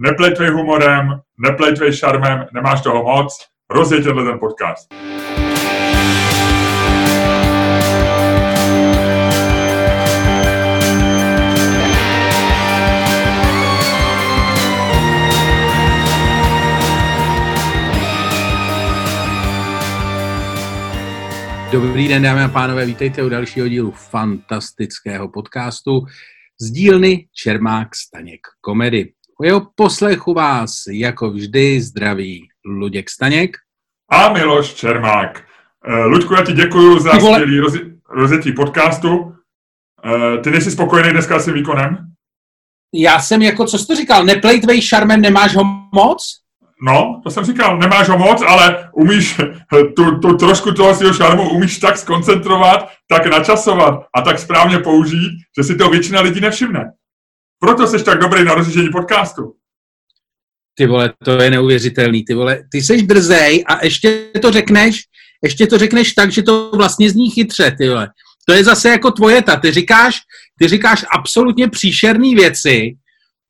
[0.00, 4.94] neplejtvej humorem, neplejtvej šarmem, nemáš toho moc, rozjeď tenhle ten podcast.
[21.72, 26.00] Dobrý den, dámy a pánové, vítejte u dalšího dílu fantastického podcastu
[26.60, 29.12] z dílny Čermák Staněk komedy.
[29.40, 33.56] O jeho poslechu vás, jako vždy, zdraví Luděk Staněk.
[34.10, 35.44] A Miloš Čermák.
[35.84, 37.60] Eh, Luďku, já ti děkuji za skvělý
[38.10, 39.34] rozjetí podcastu.
[40.04, 41.98] Eh, ty nejsi spokojený dneska s výkonem?
[42.94, 45.62] Já jsem jako, co jsi to říkal, neplejtvej šarmem, nemáš ho
[45.94, 46.22] moc?
[46.82, 49.40] No, to jsem říkal, nemáš ho moc, ale umíš
[49.96, 55.30] tu, tu trošku toho svého šarmu umíš tak skoncentrovat, tak načasovat a tak správně použít,
[55.58, 56.92] že si to většina lidí nevšimne.
[57.60, 59.54] Proto jsi tak dobrý na rozlišení podcastu.
[60.74, 62.62] Ty vole, to je neuvěřitelný, ty vole.
[62.72, 65.02] Ty jsi drzej a ještě to řekneš,
[65.44, 68.08] ještě to řekneš tak, že to vlastně zní chytře, ty vole.
[68.48, 69.56] To je zase jako tvoje ta.
[69.56, 70.18] Ty říkáš,
[70.58, 72.96] ty říkáš absolutně příšerné věci,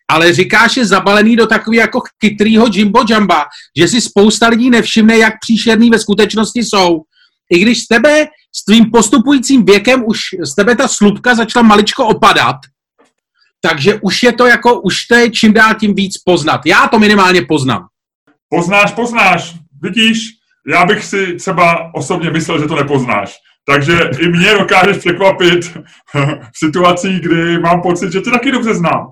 [0.09, 3.45] ale říkáš je zabalený do takový jako chytrýho Jimbo Jamba,
[3.79, 7.03] že si spousta lidí nevšimne, jak příšerný ve skutečnosti jsou.
[7.51, 12.07] I když z tebe s tvým postupujícím věkem už z tebe ta slupka začala maličko
[12.07, 12.57] opadat,
[13.61, 16.61] takže už je to jako, už to je čím dál tím víc poznat.
[16.67, 17.87] Já to minimálně poznám.
[18.49, 19.55] Poznáš, poznáš.
[19.83, 20.29] Vidíš,
[20.73, 23.37] já bych si třeba osobně myslel, že to nepoznáš.
[23.67, 25.65] Takže i mě dokážeš překvapit
[26.53, 29.07] v situacích, kdy mám pocit, že tě taky dobře znám.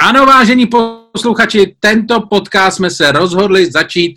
[0.00, 4.14] Ano, vážení posluchači, tento podcast jsme se rozhodli začít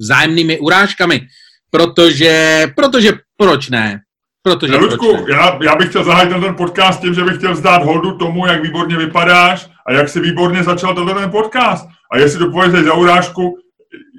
[0.00, 1.26] vzájemnými urážkami,
[1.70, 4.00] protože, protože proč ne?
[4.42, 5.26] Protože ne, Ludku?
[5.28, 8.62] Já, já bych chtěl zahájit ten podcast tím, že bych chtěl vzdát holdu tomu, jak
[8.62, 11.88] výborně vypadáš a jak si výborně začal tenhle ten podcast.
[12.12, 13.58] A jestli to povědět za urážku,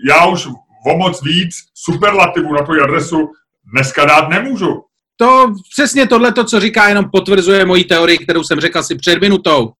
[0.10, 0.48] já už
[0.86, 3.32] o moc víc superlativů na tu adresu
[3.74, 4.84] dneska dát nemůžu.
[5.18, 9.74] To přesně tohle, co říká, jenom potvrzuje moji teorii, kterou jsem řekl si před minutou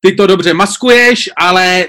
[0.00, 1.84] ty to dobře maskuješ, ale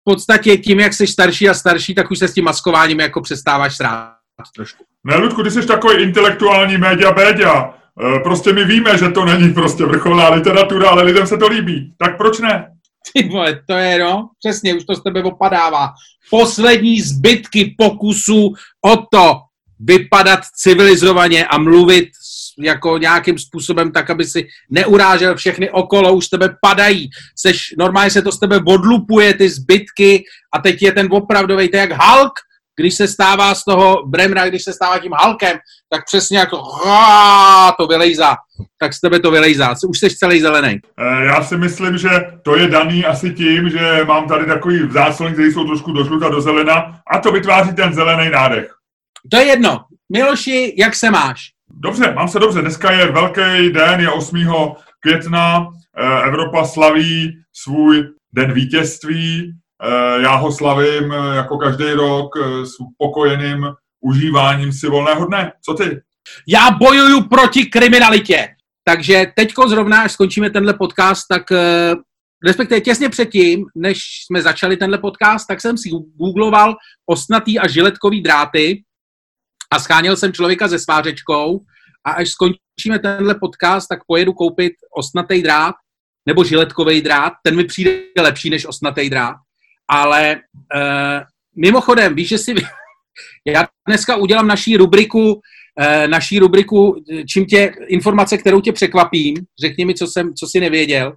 [0.00, 3.20] v podstatě tím, jak jsi starší a starší, tak už se s tím maskováním jako
[3.20, 4.16] přestáváš srát
[4.54, 4.84] trošku.
[5.06, 7.74] Ne, Ludku, ty jsi takový intelektuální média bédia.
[8.16, 11.94] E, prostě my víme, že to není prostě vrcholná literatura, ale lidem se to líbí.
[11.98, 12.66] Tak proč ne?
[13.12, 15.88] Ty vole, to je no, přesně, už to z tebe opadává.
[16.30, 19.34] Poslední zbytky pokusu o to
[19.80, 22.08] vypadat civilizovaně a mluvit
[22.58, 28.10] jako nějakým způsobem tak, aby si neurážel všechny okolo, už z tebe padají, seš, normálně
[28.10, 30.24] se to z tebe odlupuje, ty zbytky
[30.54, 32.32] a teď je ten opravdový, to je jak Hulk,
[32.76, 36.62] když se stává z toho Bremra, když se stává tím Hulkem, tak přesně jako
[37.78, 38.36] to vylejzá,
[38.78, 39.74] tak z tebe to vylejzá.
[39.88, 40.80] Už jsi celý zelený.
[40.98, 42.08] Eh, já si myslím, že
[42.42, 46.28] to je daný asi tím, že mám tady takový záslon, který jsou trošku do žluta,
[46.28, 48.74] do zelena a to vytváří ten zelený nádech.
[49.30, 49.84] To je jedno.
[50.12, 51.40] Miloši, jak se máš?
[51.70, 52.60] Dobře, mám se dobře.
[52.60, 54.46] Dneska je velký den, je 8.
[55.00, 55.66] května.
[55.98, 59.52] Eh, Evropa slaví svůj den vítězství.
[59.82, 63.66] Eh, já ho slavím eh, jako každý rok s pokojeným
[64.00, 65.52] užíváním si volného dne.
[65.64, 66.00] Co ty?
[66.48, 68.48] Já bojuju proti kriminalitě.
[68.84, 71.42] Takže teďko zrovna, až skončíme tenhle podcast, tak
[72.46, 76.76] respektive těsně předtím, než jsme začali tenhle podcast, tak jsem si googloval
[77.06, 78.82] osnatý a žiletkový dráty
[79.70, 81.60] a scháněl jsem člověka se svářečkou
[82.06, 85.74] a až skončíme tenhle podcast, tak pojedu koupit osnatý drát
[86.26, 87.32] nebo žiletkový drát.
[87.42, 89.36] Ten mi přijde lepší než osnatý drát.
[89.88, 91.22] Ale uh,
[91.56, 92.54] mimochodem, víš, že si...
[93.46, 99.36] Já dneska udělám naší rubriku, uh, naší rubriku, čím tě, informace, kterou tě překvapím.
[99.60, 101.16] Řekni mi, co, jsem, co jsi nevěděl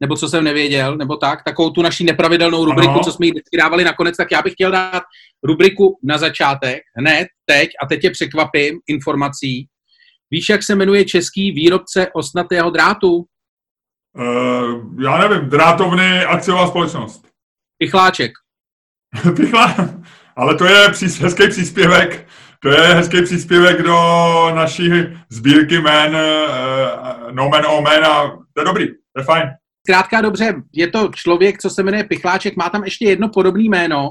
[0.00, 3.00] nebo co jsem nevěděl, nebo tak, takovou tu naší nepravidelnou rubriku, ano.
[3.04, 5.02] co jsme jí dávali nakonec, tak já bych chtěl dát
[5.42, 9.66] rubriku na začátek, hned, teď, a teď tě překvapím informací.
[10.30, 13.24] Víš, jak se jmenuje český výrobce osnatého drátu?
[14.18, 17.29] Uh, já nevím, drátovny akciová společnost.
[17.82, 18.32] Pichláček.
[19.36, 19.76] Pichla,
[20.36, 22.28] ale to je přís, hezký příspěvek,
[22.62, 23.96] to je hezký příspěvek do
[24.54, 24.90] naší
[25.30, 28.22] sbírky men, uh, no men o men a
[28.54, 29.50] to je dobrý, to je fajn.
[29.88, 34.10] Zkrátka dobře, je to člověk, co se jmenuje Pichláček, má tam ještě jedno podobné jméno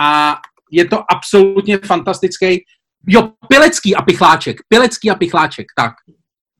[0.00, 0.36] a
[0.70, 2.64] je to absolutně fantastický.
[3.08, 4.56] Jo, Pilecký a Pichláček.
[4.68, 5.92] Pilecký a Pichláček, tak.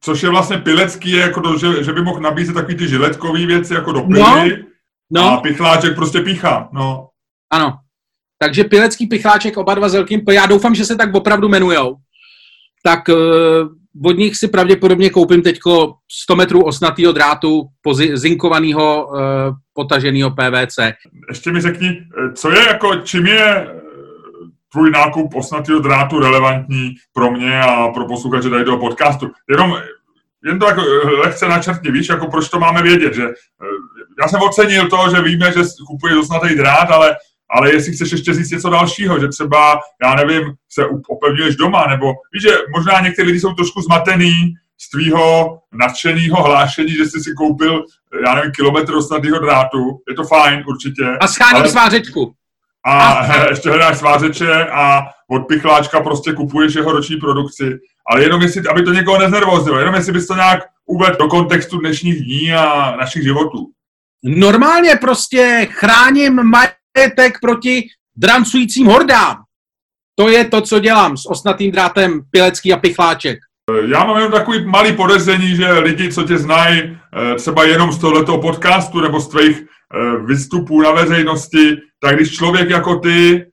[0.00, 3.46] Což je vlastně Pilecký, je jako do, že, že by mohl nabízet takový ty žiletkový
[3.46, 4.20] věci jako do pily.
[4.20, 4.66] No,
[5.10, 5.32] no.
[5.32, 7.08] A Pichláček prostě píchá, no.
[7.52, 7.72] Ano.
[8.38, 11.96] Takže Pilecký, Pichláček, oba dva s velkým Já doufám, že se tak opravdu jmenujou.
[12.82, 13.18] Tak uh,
[14.04, 17.62] od nich si pravděpodobně koupím teďko 100 metrů osnatého drátu
[18.14, 19.18] zinkovaného uh,
[19.72, 20.78] potaženého PVC.
[21.28, 22.02] Ještě mi řekni,
[22.34, 23.68] co je jako, čím je
[24.72, 29.30] tvůj nákup osnatého drátu relevantní pro mě a pro posluchače tady do podcastu.
[29.50, 29.76] Jenom
[30.44, 30.82] jen to jako
[31.22, 33.22] lehce načrtni, víš, jako proč to máme vědět, že
[34.22, 37.16] já jsem ocenil to, že víme, že kupuješ osnatý drát, ale
[37.50, 42.12] ale jestli chceš ještě říct něco dalšího, že třeba, já nevím, se opevňuješ doma, nebo
[42.32, 47.32] víš, že možná někteří lidi jsou trošku zmatený z tvýho nadšeného hlášení, že jsi si
[47.32, 47.84] koupil,
[48.26, 49.78] já nevím, kilometr osnatého drátu,
[50.08, 51.04] je to fajn určitě.
[51.20, 51.68] A schání ale...
[51.68, 52.34] svářečku.
[52.84, 57.78] A, a ještě hledáš svářeče a od pichláčka prostě kupuješ jeho roční produkci.
[58.10, 61.78] Ale jenom jestli, aby to někoho neznervozilo, jenom jestli bys to nějak uvedl do kontextu
[61.78, 63.66] dnešních dní a našich životů.
[64.26, 69.36] Normálně prostě chráním majetek proti drancujícím hordám.
[70.18, 73.38] To je to, co dělám s osnatým drátem Pilecký a Pichláček.
[73.86, 77.98] Já mám jenom takový malý podezření, že lidi, co tě znají eh, třeba jenom z
[77.98, 83.46] tohoto podcastu nebo z tvých eh, vystupů na veřejnosti, tak když člověk jako ty,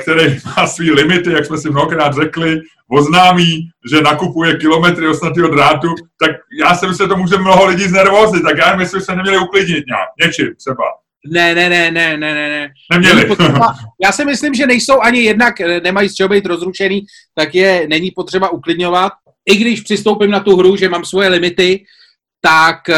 [0.00, 2.60] který má svý limity, jak jsme si mnohokrát řekli,
[2.90, 5.88] oznámí, že nakupuje kilometry osnatého drátu,
[6.20, 6.30] tak
[6.60, 9.38] já si myslím, že to může mnoho lidí znervozit, tak já myslím, že se neměli
[9.38, 10.84] uklidnit nějak, něčím třeba.
[11.26, 12.70] Ne, ne, ne, ne, ne, ne.
[12.92, 13.24] Neměli.
[13.24, 13.74] Potřeba,
[14.04, 17.86] já si myslím, že nejsou ani jednak, eh, nemají z čeho být rozrušený, tak je
[17.88, 19.12] není potřeba uklidňovat.
[19.50, 21.84] I když přistoupím na tu hru, že mám svoje limity,
[22.40, 22.94] tak uh,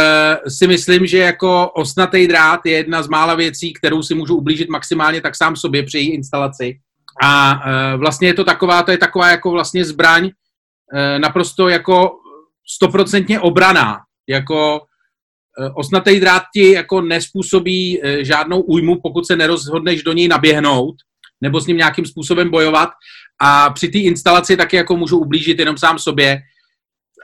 [0.49, 4.69] si myslím, že jako osnatý drát je jedna z mála věcí, kterou si můžu ublížit
[4.69, 6.79] maximálně tak sám sobě při její instalaci.
[7.23, 10.31] A uh, vlastně je to taková, to je taková jako vlastně zbraň uh,
[11.19, 12.11] naprosto jako
[12.67, 13.99] stoprocentně obraná.
[14.29, 14.81] Jako
[15.59, 20.95] Eh, osnatý drát ti jako nespůsobí eh, žádnou újmu, pokud se nerozhodneš do něj naběhnout
[21.41, 22.89] nebo s ním nějakým způsobem bojovat
[23.41, 26.39] a při té instalaci taky jako můžu ublížit jenom sám sobě.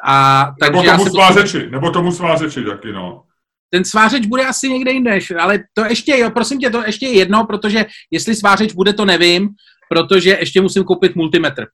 [0.05, 1.71] A, takže nebo tomu svářeči, to...
[1.71, 3.23] nebo tomu svářeči taky, no.
[3.71, 7.47] Ten svářeč bude asi někde jinde, ale to ještě, jo, prosím tě, to ještě jedno,
[7.47, 9.49] protože jestli svářeč bude, to nevím,
[9.89, 11.67] protože ještě musím koupit multimetr.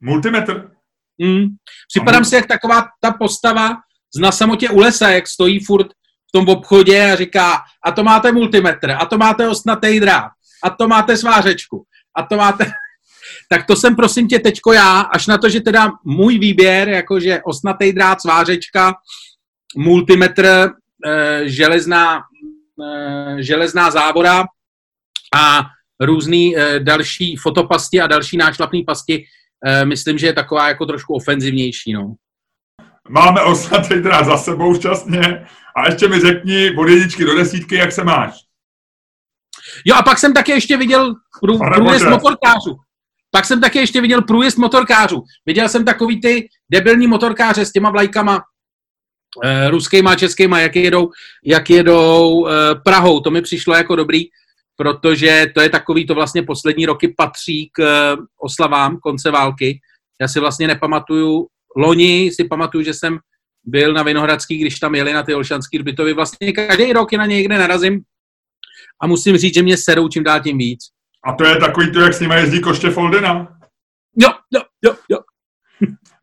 [0.00, 0.70] Multimetr?
[1.18, 1.46] Mm.
[1.88, 3.76] Připadám si jak taková ta postava,
[4.20, 5.86] na samotě u lesa, jak stojí furt
[6.28, 10.30] v tom obchodě a říká, a to máte multimetr, a to máte osnatý drát,
[10.64, 11.84] a to máte svářečku,
[12.16, 12.72] a to máte...
[13.52, 17.40] tak to jsem prosím tě teďko já, až na to, že teda můj výběr, jakože
[17.44, 18.94] osnatý drát, svářečka,
[19.76, 20.68] multimetr, e,
[21.48, 22.20] železná,
[22.84, 24.44] e, železná závora
[25.36, 25.66] a
[26.00, 29.24] různý e, další fotopasti a další nášlapné pasti,
[29.66, 32.14] e, myslím, že je taková jako trošku ofenzivnější, no
[33.08, 35.46] máme osnatý drát za sebou šťastně
[35.76, 38.34] a ještě mi řekni od jedničky do desítky, jak se máš.
[39.84, 42.76] Jo a pak jsem také ještě viděl prů, průjezd motorkářů.
[43.34, 45.22] Pak jsem také ještě viděl průjezd motorkářů.
[45.46, 48.42] Viděl jsem takový ty debilní motorkáře s těma vlajkama
[49.44, 51.10] eh, ruskýma a českýma, jak jedou,
[51.44, 52.52] jak jedou eh,
[52.84, 53.20] Prahou.
[53.20, 54.24] To mi přišlo jako dobrý,
[54.76, 59.80] protože to je takový, to vlastně poslední roky patří k eh, oslavám konce války.
[60.20, 61.46] Já si vlastně nepamatuju
[61.76, 63.18] loni si pamatuju, že jsem
[63.64, 66.12] byl na Vinohradský, když tam jeli na ty Olšanský hřbitovy.
[66.12, 68.02] Vlastně každý rok je na někde narazím
[69.02, 70.80] a musím říct, že mě serou čím dál tím víc.
[71.24, 73.48] A to je takový to, jak s nimi jezdí Koště Foldena?
[74.16, 75.18] Jo, jo, jo, jo.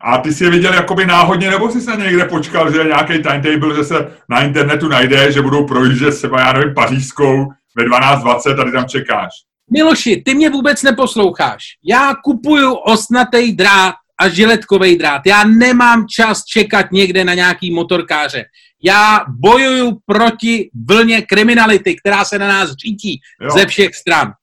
[0.01, 3.75] A ty jsi je viděl jakoby náhodně, nebo jsi se někde počkal, že nějaký timetable,
[3.75, 7.47] že se na internetu najde, že budou projíždět třeba, já nevím, pařížskou
[7.77, 9.29] ve 12.20 a ty tam čekáš?
[9.71, 11.63] Miloši, ty mě vůbec neposloucháš.
[11.83, 15.21] Já kupuju osnatý drát a žiletkový drát.
[15.25, 18.43] Já nemám čas čekat někde na nějaký motorkáře.
[18.83, 23.49] Já bojuju proti vlně kriminality, která se na nás řítí jo.
[23.49, 24.33] ze všech stran.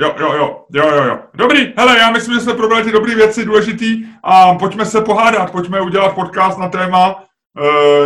[0.00, 1.18] Jo, jo, jo, jo, jo, jo.
[1.34, 5.52] Dobrý, hele, já myslím, že jsme probrali ty dobré věci, důležitý a pojďme se pohádat,
[5.52, 7.24] pojďme udělat podcast na téma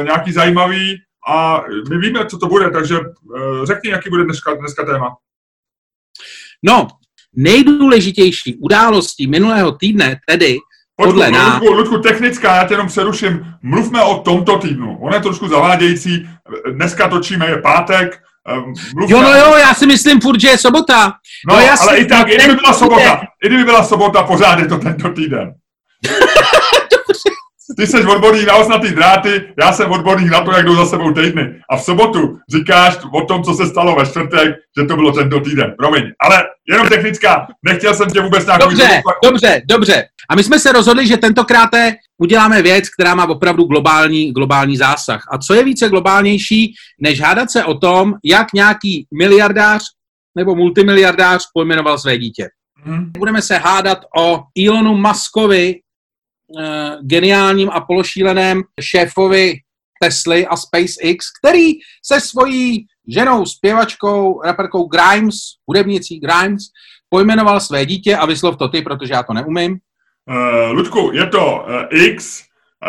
[0.01, 0.97] e, nějaký zajímavý
[1.29, 3.01] a my víme, co to bude, takže e,
[3.67, 5.17] řekni, jaký bude dneska, dneska téma.
[6.63, 6.89] No,
[7.37, 10.59] nejdůležitější událostí minulého týdne tedy
[10.97, 11.61] Podle nás.
[11.61, 13.55] Ludku, Ludku, technická, já tě jenom přeruším.
[13.63, 14.99] Mluvme o tomto týdnu.
[15.01, 16.29] On je trošku zavádějící.
[16.73, 18.23] Dneska točíme, je pátek.
[18.55, 19.17] Mluvme...
[19.17, 21.13] Jo, no jo, já si myslím furt, že je sobota.
[21.49, 24.59] No, no jasný, ale i tak, i kdyby byla sobota, i kdyby byla sobota, pořád
[24.59, 25.55] je to tento týden.
[27.77, 31.13] Ty jsi odborník na osnatý dráty, já jsem odborník na to, jak jdou za sebou
[31.13, 31.55] týdny.
[31.71, 35.41] A v sobotu říkáš o tom, co se stalo ve čtvrtek, že to bylo tento
[35.41, 35.75] týden.
[35.79, 38.65] Promiň, ale jenom technická, nechtěl jsem tě vůbec nějakou...
[38.69, 40.05] Dobře, dobře, dobře.
[40.31, 41.71] A my jsme se rozhodli, že tentokrát
[42.19, 45.23] uděláme věc, která má opravdu globální, globální zásah.
[45.33, 49.83] A co je více globálnější, než hádat se o tom, jak nějaký miliardář
[50.37, 52.49] nebo multimiliardář pojmenoval své dítě.
[52.83, 53.13] Hmm.
[53.19, 55.81] Budeme se hádat o Elonu Muskovi, uh,
[57.03, 59.55] geniálním a pološíleném šéfovi
[60.03, 61.73] Tesly a SpaceX, který
[62.05, 65.37] se svojí ženou, zpěvačkou, raperkou Grimes,
[65.67, 66.63] hudebnicí Grimes,
[67.09, 69.79] pojmenoval své dítě a vyslov to ty, protože já to neumím.
[70.31, 72.43] Uh, Ludku, je to uh, X,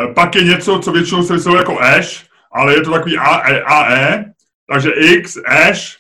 [0.08, 3.62] uh, pak je něco, co většinou se vyslovuje jako Ash, ale je to takový AE,
[3.62, 4.26] AE
[4.72, 5.98] takže X, Ash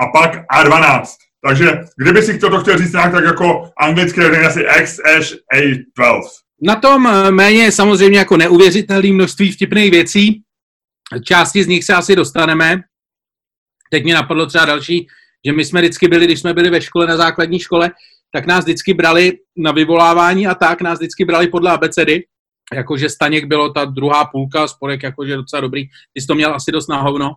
[0.00, 1.04] a pak A12.
[1.46, 6.20] Takže kdyby si to chtěl říct nějak tak jako anglicky, tak asi X, Ash, A12.
[6.62, 7.02] Na tom
[7.34, 10.42] méně je samozřejmě jako neuvěřitelné množství vtipných věcí.
[11.24, 12.82] Části z nich se asi dostaneme.
[13.90, 15.06] Teď mě napadlo třeba další,
[15.46, 17.90] že my jsme vždycky byli, když jsme byli ve škole, na základní škole,
[18.32, 22.24] tak nás vždycky brali na vyvolávání a tak, nás vždycky brali podle abecedy,
[22.74, 26.72] jakože Staněk bylo ta druhá půlka, Sporek jakože docela dobrý, ty jsi to měl asi
[26.72, 27.34] dost na hovno.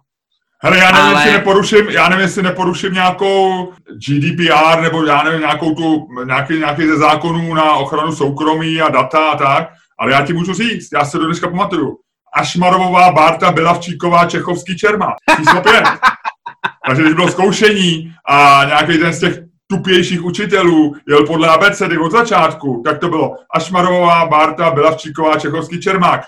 [0.64, 1.22] Hele, já nevím, ale...
[1.22, 3.74] jestli neporuším, já nevím, jestli neporuším nějakou
[4.08, 9.30] GDPR nebo já nevím, nějakou tu, nějaký, nějaký ze zákonů na ochranu soukromí a data
[9.30, 11.98] a tak, ale já ti můžu říct, já se do dneška pamatuju.
[12.36, 15.16] Ašmarovová, Barta, Belavčíková, Čechovský, Čerma.
[15.38, 15.84] Číslo pět.
[16.88, 22.12] Takže když bylo zkoušení a nějaký ten z těch tupějších učitelů jel podle abecedy od
[22.12, 26.22] začátku, tak to bylo Ašmarová, Barta, Belavčíková, Čechovský, Čermák.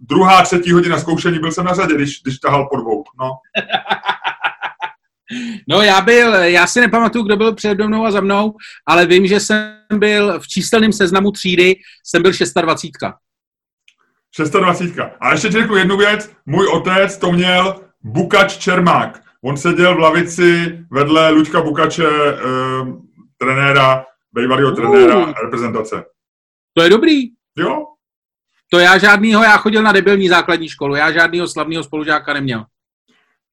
[0.00, 3.04] Druhá, třetí hodina zkoušení byl jsem na řadě, když, když tahal po dvou.
[3.20, 3.30] No.
[5.68, 8.54] No já byl, já si nepamatuju, kdo byl přede mnou a za mnou,
[8.86, 14.52] ale vím, že jsem byl v číselném seznamu třídy, jsem byl 26.
[14.52, 14.98] 26.
[15.20, 19.22] A ještě ti řeknu jednu věc, můj otec to měl Bukač Čermák.
[19.44, 22.38] On seděl v lavici vedle Luďka Bukače, eh,
[23.38, 25.32] trenéra, bývalého trenéra uh.
[25.44, 26.04] reprezentace.
[26.72, 27.20] To je dobrý.
[27.58, 27.86] Jo.
[28.72, 32.64] To já žádnýho, já chodil na debilní základní školu, já žádnýho slavného spolužáka neměl.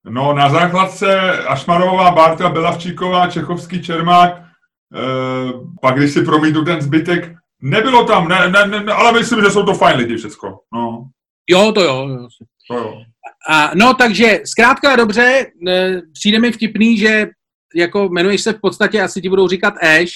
[0.10, 7.34] No na základce Ašmarová, Bárta, Belavčíková, Čechovský, Čermák, eh, pak když si promítnu ten zbytek,
[7.62, 10.60] nebylo tam, ne, ne, ne, ale myslím, že jsou to fajn lidi všecko.
[10.74, 11.10] No.
[11.50, 12.08] Jo, to jo.
[12.08, 12.28] jo.
[12.68, 13.02] To jo.
[13.50, 17.28] A, no, takže zkrátka dobře, e, přijde mi vtipný, že
[17.76, 20.12] jako jmenuješ se v podstatě, asi ti budou říkat Ash,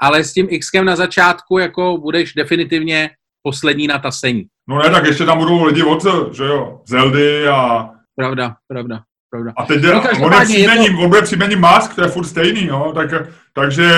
[0.00, 3.10] ale s tím Xkem na začátku jako budeš definitivně
[3.46, 4.46] poslední na tasení.
[4.68, 7.88] No ne, tak ještě tam budou lidi od, že jo, Zeldy a...
[8.16, 9.52] Pravda, pravda, pravda.
[9.56, 11.02] A teď no, on je příjmením, to...
[11.02, 13.10] on bude příjmením Mask, to je furt stejný, jo, tak,
[13.52, 13.90] takže...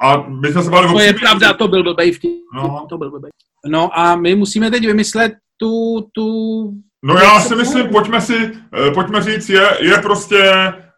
[0.00, 2.30] A my jsme se bavili To je pravda, to byl blbej vtip.
[2.54, 2.86] No.
[2.88, 3.30] To byl blbej.
[3.66, 6.26] No a my musíme teď vymyslet tu, tu
[7.04, 8.52] No já si myslím, pojďme si,
[8.86, 10.42] eh, pojďme říct, je, je prostě,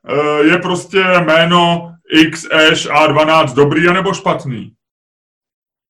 [0.09, 4.73] eh, je prostě jméno X, Ash A12 dobrý anebo špatný?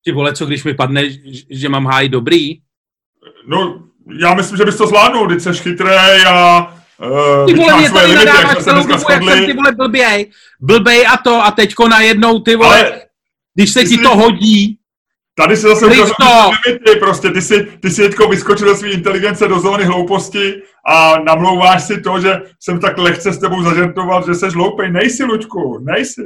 [0.04, 1.02] Ty vole, co když mi padne,
[1.50, 2.58] že mám háj dobrý?
[3.46, 3.82] No,
[4.20, 5.90] já myslím, že bys to zvládnul, když jsi chytrý
[6.28, 10.30] a Uh, ty vole, mě tady nadáváš celou dobu, jak jsem ty vole blběj,
[10.60, 13.00] blbej a to a teďko najednou ty vole, Ale
[13.54, 14.78] když se ti to hodí,
[15.34, 19.60] Tady se zase limity, prostě ty si, ty si teďko vyskočil do své inteligence do
[19.60, 24.48] zóny hlouposti a namlouváš si to, že jsem tak lehce s tebou zažertoval, že jsi
[24.48, 24.90] hloupej.
[24.90, 26.22] Nejsi, Lučku, nejsi.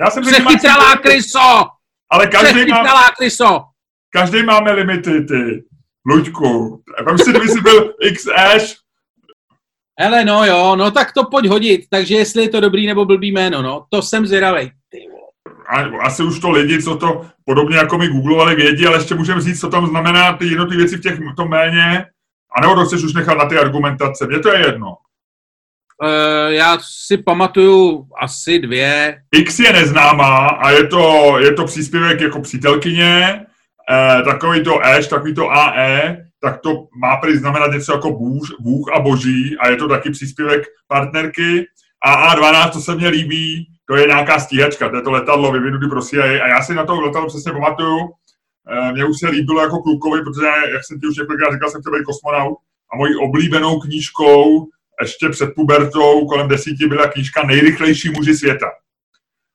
[0.00, 1.66] Já jsem Přechytralá kryso!
[2.10, 3.64] Ale každý má, kryso!
[4.10, 5.64] Každý máme limity, ty.
[6.06, 6.82] Luďku.
[7.06, 8.76] Vem si, kdyby jsi byl X-Ash.
[10.00, 11.80] Hele, no jo, no tak to pojď hodit.
[11.90, 14.72] Takže jestli je to dobrý nebo blbý jméno, no, to jsem zvědavej.
[14.90, 14.98] Ty
[16.00, 19.60] asi už to lidi, co to podobně jako mi googlovali, vědí, ale ještě můžeme říct,
[19.60, 22.06] co tam znamená ty jednotlivé věci v těch to méně,
[22.56, 24.26] a nebo to chceš už nechat na ty argumentace.
[24.26, 24.96] Mně to je jedno.
[26.02, 29.22] Uh, já si pamatuju asi dvě.
[29.32, 33.46] X je neznámá a je to, je to příspěvek jako přítelkyně,
[33.90, 38.46] uh, takový to Eš, takový to AE, tak to má prý znamenat něco jako Bůh,
[38.60, 41.66] Bůh a Boží a je to taky příspěvek partnerky.
[42.04, 45.88] A A12, to se mně líbí, to je nějaká stíhačka, to je to letadlo vyvinutý
[45.88, 47.98] pro CIA a já si na to letadlo přesně pamatuju.
[48.70, 51.80] Eh, mně už se líbilo jako klukovi, protože, jak jsem ti už několikrát říkal, jsem
[51.80, 52.58] chtěl být kosmonaut
[52.92, 54.66] a mojí oblíbenou knížkou
[55.02, 58.70] ještě před pubertou kolem desíti byla knížka Nejrychlejší muži světa,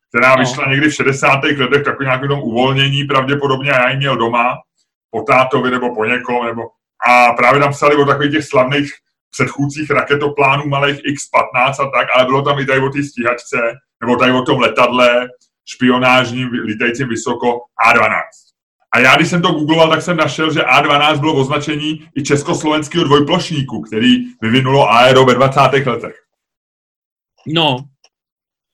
[0.09, 0.39] která no.
[0.39, 1.27] vyšla někdy v 60.
[1.43, 4.53] letech, takový nějaký tom uvolnění pravděpodobně a já ji měl doma,
[5.12, 6.62] po tátovi nebo po někom, nebo
[7.07, 8.91] a právě tam psali o takových těch slavných
[9.31, 13.57] předchůdcích raketoplánů malých X-15 a tak, ale bylo tam i tady o té stíhačce,
[14.01, 15.27] nebo tady o tom letadle
[15.65, 18.52] špionážním lítajícím vysoko A12.
[18.93, 23.03] A já, když jsem to googloval, tak jsem našel, že A12 bylo označení i československého
[23.03, 25.59] dvojplošníku, který vyvinulo Aero ve 20.
[25.85, 26.15] letech.
[27.47, 27.77] No.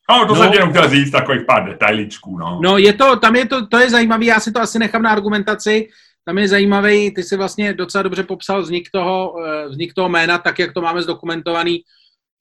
[0.10, 0.44] No, to no.
[0.44, 2.60] jsem jenom chtěl říct, takových pár detailičků, no.
[2.64, 5.10] No, je to, tam je to, to je zajímavé, já si to asi nechám na
[5.10, 5.90] argumentaci,
[6.26, 10.38] tam je zajímavý, ty si vlastně docela dobře popsal vznik toho, eh, vznik toho jména,
[10.38, 11.82] tak jak to máme zdokumentovaný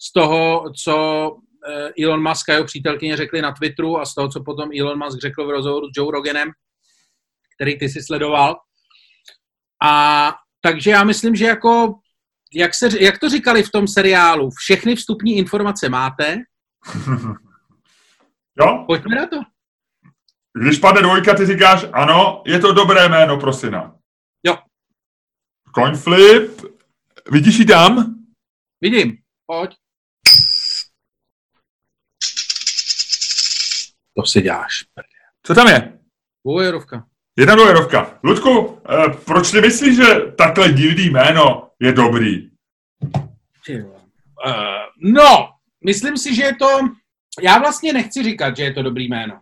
[0.00, 1.36] z toho, co
[1.68, 4.98] eh, Elon Musk a jeho přítelkyně řekli na Twitteru a z toho, co potom Elon
[4.98, 6.48] Musk řekl v rozhovoru s Joe Roganem,
[7.58, 8.56] který ty si sledoval.
[9.84, 11.94] A takže já myslím, že jako,
[12.54, 16.36] jak, se, jak to říkali v tom seriálu, všechny vstupní informace máte.
[18.60, 18.84] jo?
[18.86, 19.36] Pojďme na to.
[20.62, 23.96] Když padne dvojka, ty říkáš, ano, je to dobré jméno pro syna.
[24.46, 24.58] Jo.
[25.74, 26.62] Coin flip.
[27.30, 28.14] Vidíš ji tam?
[28.80, 29.18] Vidím.
[29.46, 29.76] Pojď.
[34.16, 34.84] To si děláš.
[35.46, 35.98] Co tam je?
[36.46, 37.06] Dvojerovka.
[37.38, 38.18] Jedna dvojerovka.
[38.22, 42.48] Ludku, eh, proč ty myslíš, že takhle divný jméno je dobrý?
[43.68, 44.52] Uh,
[45.02, 45.48] no,
[45.84, 46.68] myslím si, že je to...
[47.42, 49.40] Já vlastně nechci říkat, že je to dobrý jméno.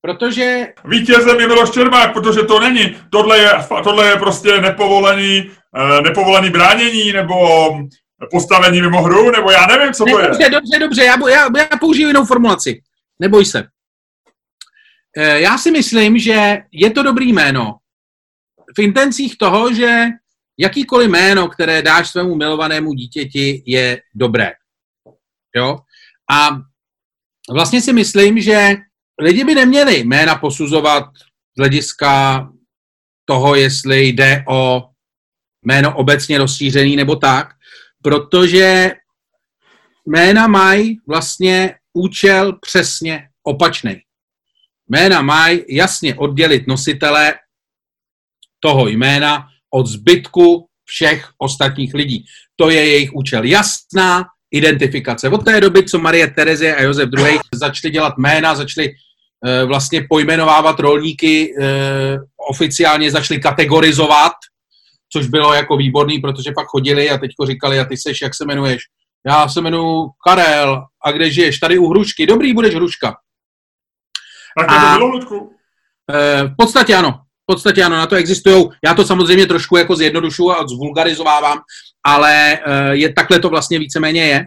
[0.00, 0.66] Protože...
[0.84, 2.96] Vítězem je Miloš Čermák, protože to není.
[3.10, 3.50] Tohle je,
[3.84, 7.34] tohle je prostě nepovolený, uh, nepovolený bránění, nebo
[8.30, 10.28] postavení mimo hru, nebo já nevím, co to ne, je.
[10.28, 12.82] Dobře, dobře, dobře, já, já, já použiju jinou formulaci.
[13.20, 13.73] Neboj se.
[15.16, 17.74] Eh, já si myslím, že je to dobrý jméno
[18.76, 20.04] v intencích toho, že
[20.58, 24.52] jakýkoliv jméno, které dáš svému milovanému dítěti, je dobré.
[25.56, 25.78] Jo?
[26.30, 26.48] A
[27.50, 28.76] vlastně si myslím, že
[29.20, 31.04] lidi by neměli jména posuzovat
[31.56, 32.48] z hlediska
[33.24, 34.88] toho, jestli jde o
[35.62, 37.48] jméno obecně rozšířený nebo tak,
[38.02, 38.92] protože
[40.06, 44.03] jména mají vlastně účel přesně opačný.
[44.88, 47.34] Jména mají jasně oddělit nositele
[48.60, 52.24] toho jména od zbytku všech ostatních lidí.
[52.56, 53.44] To je jejich účel.
[53.44, 55.28] Jasná identifikace.
[55.28, 57.38] Od té doby, co Marie Terezie a Josef II.
[57.54, 61.66] začali dělat jména, začali e, vlastně pojmenovávat rolníky, e,
[62.50, 64.32] oficiálně začali kategorizovat,
[65.12, 68.44] což bylo jako výborný, protože pak chodili a teďko říkali, a ty seš, jak se
[68.44, 68.82] jmenuješ?
[69.26, 71.58] Já se jmenuji Karel, a kde žiješ?
[71.58, 72.26] Tady u Hrušky.
[72.26, 73.16] Dobrý, budeš Hruška.
[74.58, 75.52] Tak to bylo, Ludku?
[76.10, 77.12] E, v podstatě ano.
[77.12, 78.68] V podstatě ano, na to existují.
[78.84, 81.58] Já to samozřejmě trošku jako zjednodušuju a zvulgarizovávám,
[82.06, 82.60] ale e,
[82.92, 84.44] je, takhle to vlastně víceméně je.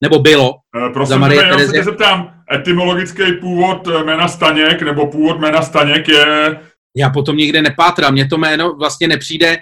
[0.00, 0.54] Nebo bylo.
[0.86, 6.08] E, prosím, za Marie já se zeptám, etymologický původ jména Staněk nebo původ jména Staněk
[6.08, 6.60] je...
[6.96, 9.58] Já potom nikde nepátrám, mně to jméno vlastně nepřijde,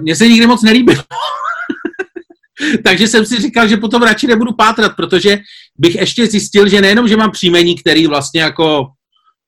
[0.00, 1.02] mně se nikdy moc nelíbilo.
[2.84, 5.38] Takže jsem si říkal, že potom radši nebudu pátrat, protože
[5.78, 8.86] bych ještě zjistil, že nejenom, že mám příjmení, který vlastně jako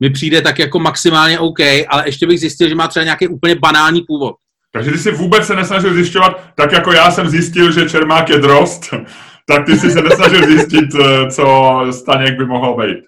[0.00, 3.54] mi přijde tak jako maximálně OK, ale ještě bych zjistil, že má třeba nějaký úplně
[3.54, 4.34] banální původ.
[4.72, 8.38] Takže ty si vůbec se nesnažil zjišťovat, tak jako já jsem zjistil, že Čermák je
[8.38, 8.80] drost,
[9.46, 12.98] tak ty si se nesnažil zjistit, eh, co Staněk by mohl být.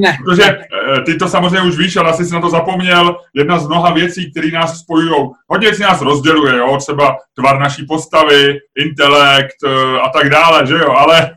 [0.00, 0.18] Ne.
[0.24, 3.16] Protože eh, ty to samozřejmě už víš, ale asi si na to zapomněl.
[3.34, 6.76] Jedna z mnoha věcí, které nás spojují, hodně věcí nás rozděluje, jo?
[6.76, 11.30] třeba tvar naší postavy, intelekt eh, a tak dále, že jo, ale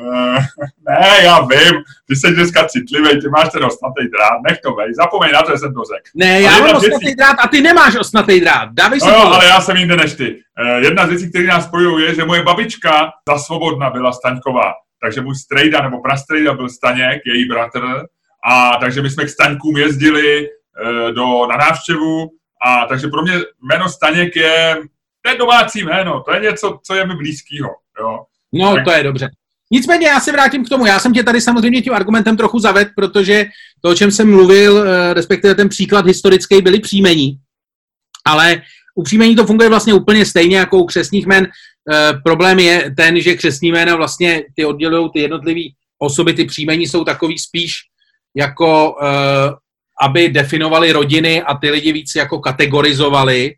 [0.00, 0.38] Uh,
[0.88, 4.94] ne, já vím, ty jsi dneska citlivý, ty máš ten osnatý drát, nech to vej,
[4.94, 6.10] zapomeň na to, že jsem to řekl.
[6.14, 7.16] Ne, já mám osnatý věcí...
[7.16, 10.14] drát a ty nemáš osnatý drát, dávej si no, jo, ale já jsem jinde než
[10.14, 10.36] ty.
[10.78, 14.72] Jedna z věcí, které nás spojují, je, že moje babička za svobodna byla Staňková,
[15.04, 17.80] takže můj strejda nebo prastrejda byl Staněk, její bratr,
[18.50, 22.30] a takže my jsme k Staňkům jezdili uh, do, na návštěvu,
[22.66, 24.76] a takže pro mě jméno Staněk je,
[25.22, 27.68] to je domácí jméno, to je něco, co je mi blízkýho,
[28.00, 28.24] jo.
[28.52, 29.30] No, tak, to je dobře.
[29.70, 30.86] Nicméně já se vrátím k tomu.
[30.86, 33.46] Já jsem tě tady samozřejmě tím argumentem trochu zaved, protože
[33.80, 37.38] to, o čem jsem mluvil, eh, respektive ten příklad historický, byly příjmení.
[38.26, 38.62] Ale
[38.94, 41.48] u příjmení to funguje vlastně úplně stejně jako u křesních jmen.
[41.92, 45.60] E, problém je ten, že křesní jména vlastně ty oddělují ty jednotlivé
[45.98, 47.72] osoby, ty příjmení jsou takový spíš
[48.36, 49.06] jako, e,
[50.02, 53.54] aby definovali rodiny a ty lidi víc jako kategorizovali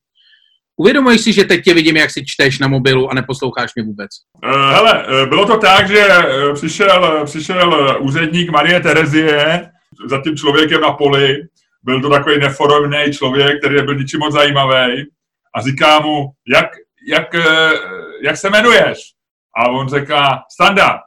[0.76, 4.10] Uvědomuješ si, že teď tě vidím, jak si čteš na mobilu a neposloucháš mě vůbec?
[4.44, 9.70] Uh, hele, eh, bylo to tak, že eh, přišel, přišel úředník Marie Terezie
[10.06, 11.36] za tím člověkem na poli.
[11.82, 15.04] Byl to takový neforemný člověk, který nebyl ničím moc zajímavý.
[15.54, 16.66] A říká mu, jak,
[17.06, 17.34] jak,
[18.22, 18.98] jak se jmenuješ?
[19.56, 21.00] A on říká, Standa.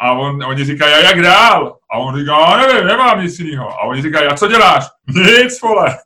[0.00, 1.78] A on, oni říkají, a jak dál?
[1.90, 3.68] A on říká, nevím, nemám nic jiného.
[3.68, 4.84] A oni říkají, a co děláš?
[5.08, 5.98] Nic, vole.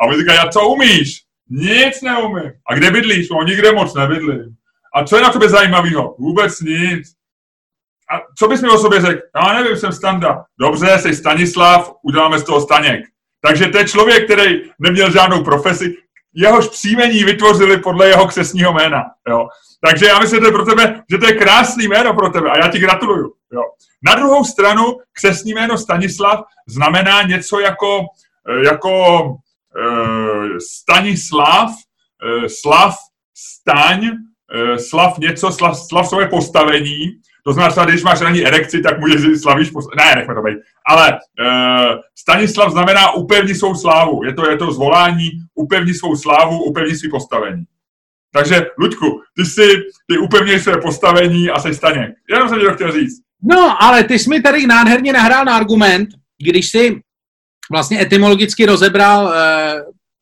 [0.00, 1.22] A on říká, a co umíš?
[1.50, 2.52] Nic neumím.
[2.68, 3.28] A kde bydlíš?
[3.28, 4.56] No nikde moc nebydlím.
[4.94, 6.14] A co je na tobě zajímavého?
[6.18, 7.12] Vůbec nic.
[8.10, 9.20] A co bys mi o sobě řekl?
[9.36, 10.44] Já nevím, jsem Standa.
[10.60, 13.04] Dobře, jsi Stanislav, uděláme z toho Staněk.
[13.40, 15.96] Takže to je člověk, který neměl žádnou profesi,
[16.34, 19.04] jehož příjmení vytvořili podle jeho křesního jména.
[19.28, 19.48] Jo.
[19.86, 22.50] Takže já myslím, že to je pro tebe, že to je krásný jméno pro tebe
[22.50, 23.32] a já ti gratuluju.
[23.52, 23.62] Jo.
[24.02, 28.00] Na druhou stranu křesní jméno Stanislav znamená něco jako,
[28.64, 29.24] jako
[29.74, 31.70] Eh, Stanislav,
[32.22, 32.94] eh, Slav,
[33.34, 34.10] Staň,
[34.54, 39.40] eh, Slav něco, Slav, Slav svoje postavení, To znamená, když máš ranní erekci, tak můžeš
[39.40, 40.58] slavíš, pos- ne, nechme to být.
[40.86, 44.24] Ale uh, Stanislav znamená upevni svou slávu.
[44.24, 47.64] Je to, je to zvolání, upevni svou slávu, upevni svý postavení.
[48.32, 49.68] Takže, Luďku, ty si,
[50.06, 52.14] ty upevněj své postavení a se Staněk.
[52.30, 53.22] Jenom jsem to chtěl říct.
[53.42, 56.08] No, ale ty jsi mi tady nádherně nahrál na argument,
[56.42, 57.00] když si
[57.70, 59.32] vlastně etymologicky rozebral uh,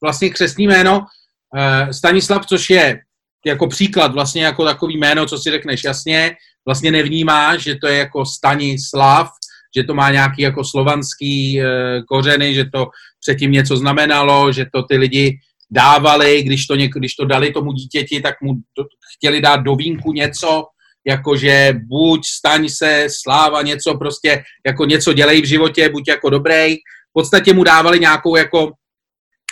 [0.03, 3.01] vlastně křesní jméno uh, Stanislav, což je
[3.47, 7.99] jako příklad vlastně jako takový jméno, co si řekneš jasně, vlastně nevnímáš, že to je
[7.99, 9.31] jako Stanislav,
[9.77, 11.67] že to má nějaký jako slovanský uh,
[12.09, 12.87] kořeny, že to
[13.21, 15.39] předtím něco znamenalo, že to ty lidi
[15.71, 18.85] dávali, když to, něk, když to dali tomu dítěti, tak mu to,
[19.17, 20.67] chtěli dát do vínku něco,
[21.07, 26.75] jakože buď staň se, sláva, něco prostě, jako něco dělej v životě, buď jako dobrý.
[26.75, 28.73] V podstatě mu dávali nějakou jako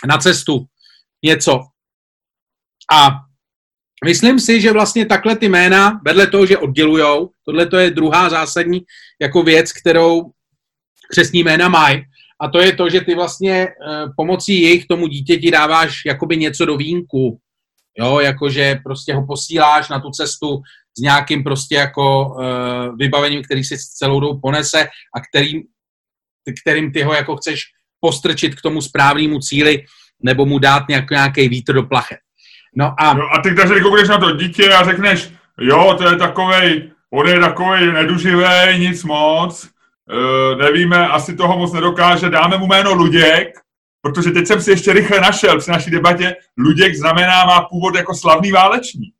[0.07, 0.65] na cestu
[1.25, 1.59] něco.
[2.93, 3.11] A
[4.05, 8.29] myslím si, že vlastně takhle ty jména, vedle toho, že oddělujou, tohle to je druhá
[8.29, 8.81] zásadní
[9.21, 10.31] jako věc, kterou
[11.11, 12.03] křesní jména mají,
[12.41, 16.65] a to je to, že ty vlastně uh, pomocí jejich tomu dítěti dáváš jakoby něco
[16.65, 17.39] do vínku.
[17.99, 20.61] Jo, jakože prostě ho posíláš na tu cestu
[20.97, 25.63] s nějakým prostě jako uh, vybavením, který si celou dobu ponese a kterým,
[26.61, 27.61] kterým ty ho jako chceš
[27.99, 29.85] postrčit k tomu správnému cíli
[30.23, 32.19] nebo mu dát nějak, nějaký vítr do plachet.
[32.75, 33.13] No a...
[33.13, 37.27] No a ty, takže koukneš na to dítě a řekneš, jo, to je takovej, on
[37.27, 39.69] je takovej neduživý, nic moc,
[40.11, 43.47] uh, nevíme, asi toho moc nedokáže, dáme mu jméno Luděk,
[44.01, 48.15] protože teď jsem si ještě rychle našel při naší debatě, Luděk znamená, má původ jako
[48.15, 49.15] slavný válečník.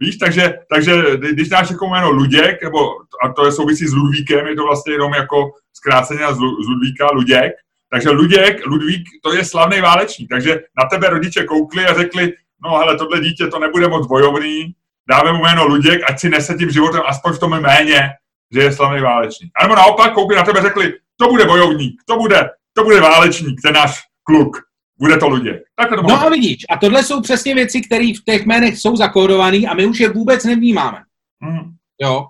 [0.00, 2.78] Víš, takže, takže když dáš jako jméno Luděk, nebo,
[3.24, 7.52] a to je souvisí s Ludvíkem, je to vlastně jenom jako zkráceně z Ludvíka, Luděk,
[7.90, 12.32] takže Luděk, Ludvík, to je slavný válečník, takže na tebe rodiče koukli a řekli,
[12.64, 14.74] no hele, tohle dítě to nebude moc bojovný,
[15.10, 18.10] dáme mu jméno Luděk, ať si nese tím životem aspoň v tom méně,
[18.54, 19.50] že je slavný válečník.
[19.60, 23.60] A nebo naopak koukli na tebe řekli, to bude bojovník, to bude, to bude válečník,
[23.62, 24.56] ten náš kluk,
[24.98, 25.62] bude to Luděk.
[25.76, 28.96] Tak to no a vidíš, a tohle jsou přesně věci, které v těch jménech jsou
[28.96, 31.02] zakódované a my už je vůbec nevnímáme.
[31.42, 31.72] Hmm.
[32.02, 32.26] Jo.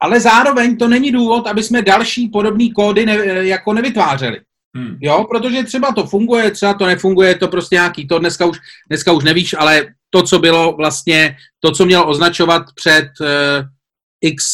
[0.00, 4.40] Ale zároveň to není důvod, aby jsme další podobné kódy ne, jako nevytvářeli.
[4.76, 4.98] Hmm.
[5.00, 8.58] Jo, protože třeba to funguje, třeba to nefunguje, to prostě nějaký, to dneska už,
[8.88, 13.26] dneska už nevíš, ale to, co bylo vlastně, to, co mělo označovat před uh,
[14.20, 14.44] x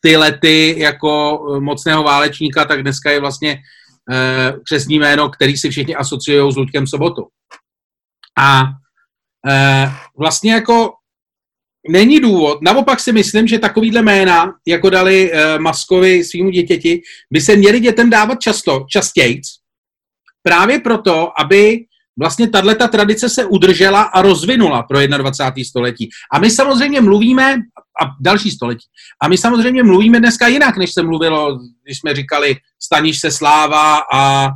[0.00, 3.58] ty lety jako eh, mocného válečníka, tak dneska je vlastně
[4.10, 7.26] uh, křesní jméno, který si všichni asociují s Luďkem Sobotou.
[8.38, 10.92] A uh, vlastně jako
[11.88, 17.40] není důvod, naopak si myslím, že takovýhle jména, jako dali uh, Maskovi svýmu dítěti, by
[17.40, 19.61] se měli dětem dávat často, častějc,
[20.42, 21.84] právě proto, aby
[22.18, 25.64] vlastně tato tradice se udržela a rozvinula pro 21.
[25.64, 26.10] století.
[26.32, 27.54] A my samozřejmě mluvíme,
[28.02, 28.84] a další století,
[29.22, 33.98] a my samozřejmě mluvíme dneska jinak, než se mluvilo, když jsme říkali staníš se sláva
[34.12, 34.48] a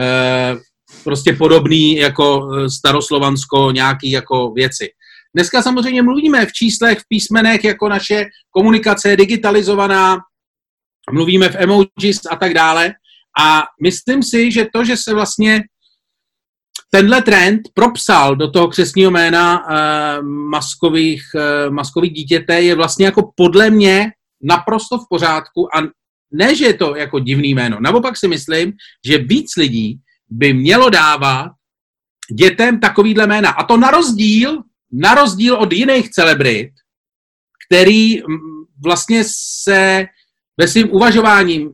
[0.00, 0.56] e,
[1.04, 4.88] prostě podobný jako e, staroslovansko nějaký jako věci.
[5.34, 10.18] Dneska samozřejmě mluvíme v číslech, v písmenech, jako naše komunikace je digitalizovaná,
[11.12, 12.94] mluvíme v emojis a tak dále.
[13.38, 15.62] A myslím si, že to, že se vlastně
[16.90, 23.32] tenhle trend propsal do toho křesního jména uh, maskových, uh, maskových dítěte je vlastně jako
[23.36, 25.82] podle mě naprosto v pořádku a
[26.32, 27.76] ne, že je to jako divný jméno.
[27.80, 28.72] Naopak si myslím,
[29.06, 31.50] že víc lidí by mělo dávat
[32.32, 33.50] dětem takovýhle jména.
[33.50, 36.70] A to na rozdíl, na rozdíl od jiných celebrit,
[37.66, 38.22] který
[38.84, 40.06] vlastně se
[40.56, 41.72] ve svým uvažováním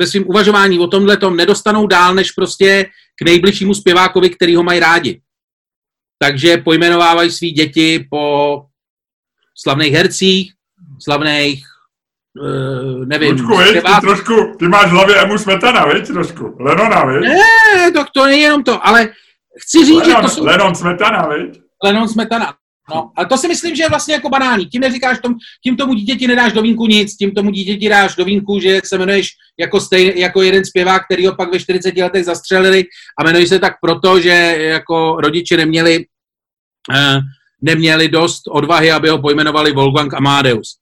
[0.00, 2.90] ve svým uvažování o tomhle tom nedostanou dál, než prostě
[3.22, 5.20] k nejbližšímu zpěvákovi, který ho mají rádi.
[6.18, 8.62] Takže pojmenovávají svý děti po
[9.62, 10.52] slavných hercích,
[11.02, 11.66] slavných
[12.40, 13.30] Uh, nevím.
[13.30, 17.20] Lučku, viď, ty trošku, ty máš v hlavě Emu Smetana, viď, trošku, Lenona, viď?
[17.22, 19.08] Ne, to, to není jenom to, ale
[19.62, 20.44] chci říct, Lenon, že to jsou...
[20.44, 21.60] Lenon Smetana, viď?
[21.84, 22.54] Lenon Smetana,
[22.90, 24.66] No, a to si myslím, že je vlastně jako banální.
[24.66, 28.24] Tím neříkáš, tom, tím tomu dítěti nedáš do vínku nic, tím tomu dítěti dáš do
[28.24, 32.24] vínku, že se jmenuješ jako, stejn, jako jeden zpěvák, který ho pak ve 40 letech
[32.24, 32.84] zastřelili
[33.18, 36.04] a jmenuješ se tak proto, že jako rodiče neměli,
[36.94, 37.20] eh,
[37.62, 40.76] neměli dost odvahy, aby ho pojmenovali Wolfgang Amadeus.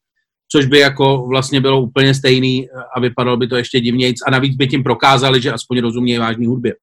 [0.53, 4.57] Což by jako vlastně bylo úplně stejný a vypadalo by to ještě divnějc a navíc
[4.57, 6.75] by tím prokázali, že aspoň rozumějí vážní hudbě.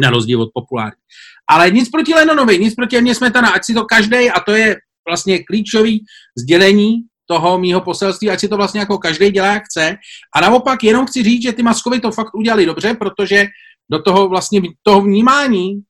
[0.00, 1.02] Na rozdíl od populární.
[1.50, 4.76] Ale nic proti Lennonovi, nic proti Emě Smetana, ať si to každý, a to je
[5.08, 6.04] vlastně klíčový
[6.38, 6.96] sdělení
[7.30, 9.96] toho mýho poselství, ať si to vlastně jako každý dělá, jak chce.
[10.36, 13.46] A naopak jenom chci říct, že ty Maskovi to fakt udělali dobře, protože
[13.90, 15.80] do toho vlastně toho vnímání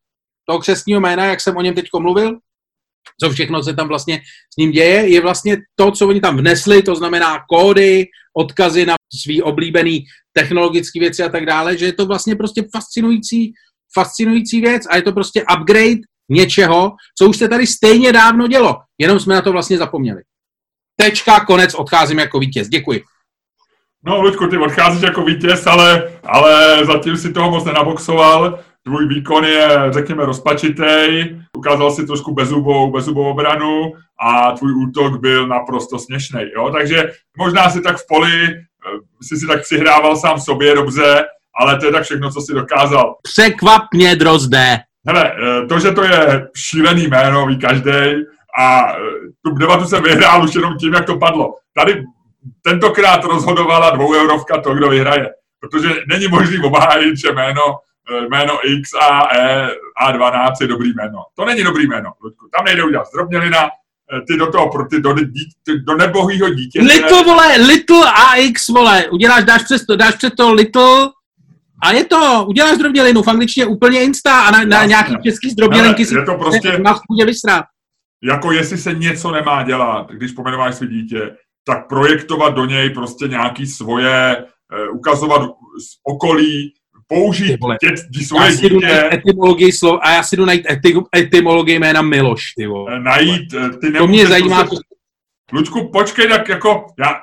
[0.48, 2.38] toho křesního jména, jak jsem o něm teď mluvil,
[3.20, 4.20] co všechno se tam vlastně
[4.54, 8.94] s ním děje, je vlastně to, co oni tam vnesli, to znamená kódy, odkazy na
[9.22, 13.52] svý oblíbený technologické věci a tak dále, že je to vlastně prostě fascinující,
[13.94, 18.76] fascinující věc a je to prostě upgrade něčeho, co už se tady stejně dávno dělo,
[18.98, 20.22] jenom jsme na to vlastně zapomněli.
[20.96, 22.68] Tečka, konec, odcházím jako vítěz.
[22.68, 23.02] Děkuji.
[24.04, 28.58] No, Luďku, ty odcházíš jako vítěz, ale, ale zatím si toho moc nenaboxoval.
[28.82, 35.46] Tvůj výkon je, řekněme, rozpačitej, ukázal si trošku bezubou, bezubou obranu a tvůj útok byl
[35.46, 36.40] naprosto směšný.
[36.72, 38.58] Takže možná si tak v poli, eh,
[39.22, 41.24] si si tak přihrával sám sobě dobře,
[41.58, 43.14] ale to je tak všechno, co si dokázal.
[43.22, 44.78] Překvap mě, Drozde.
[45.08, 47.90] Hele, eh, to, že to je šílený jméno, ví každý
[48.60, 48.96] a eh,
[49.44, 51.54] tu debatu jsem vyhrál už jenom tím, jak to padlo.
[51.76, 52.04] Tady
[52.62, 55.30] tentokrát rozhodovala dvoueurovka to, kdo vyhraje.
[55.60, 57.62] Protože není možný obhájit, že jméno,
[58.10, 59.68] eh, jméno X a E
[60.02, 61.18] A12 je dobrý jméno.
[61.34, 62.48] To není dobrý jméno, Ludku.
[62.56, 63.68] Tam nejde udělat zdrobnělina,
[64.26, 65.14] ty do toho, ty do,
[65.64, 66.80] ty do nebohýho dítě.
[66.80, 71.10] Little, vole, little AX, vole, uděláš, dáš přes to, dáš přes to little
[71.82, 76.06] a je to, uděláš zdrobnělinu, v angličtině úplně insta a na, na nějaký český zdrobnělinky
[76.06, 77.64] si je to prostě, na vysrát.
[78.22, 81.36] Jako jestli se něco nemá dělat, když pomenováš své dítě,
[81.66, 86.72] tak projektovat do něj prostě nějaký svoje, uh, ukazovat z okolí,
[87.08, 89.10] použít tě, svoje já si dítě.
[89.12, 92.96] Etymologii slov, a já si jdu najít ety, etymologii jména Miloš, ty vole.
[92.96, 94.66] Eh, najít, eh, ty To mě zajímá.
[94.66, 94.74] Se...
[95.52, 97.20] Lučku, počkej, tak jako, já,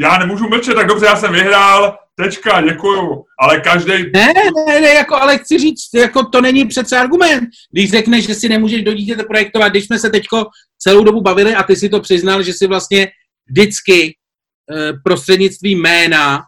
[0.00, 3.92] já nemůžu mlčet, tak dobře, já jsem vyhrál, tečka, děkuju, ale každý.
[3.92, 4.32] Ne,
[4.66, 7.48] ne, ne, jako, ale chci říct, jako to není přece argument.
[7.72, 10.46] Když řekneš, že si nemůžeš do dítěte projektovat, když jsme se teďko
[10.78, 13.08] celou dobu bavili a ty si to přiznal, že si vlastně
[13.50, 14.16] vždycky
[14.72, 16.42] eh, prostřednictvím jména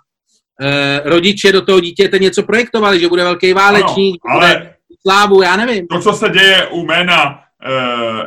[0.62, 4.74] eh, rodiče do toho dítěte něco projektovali, že bude velký válečník, ano, ale bude
[5.06, 5.86] slávu, já nevím.
[5.86, 7.40] To, co se děje u jména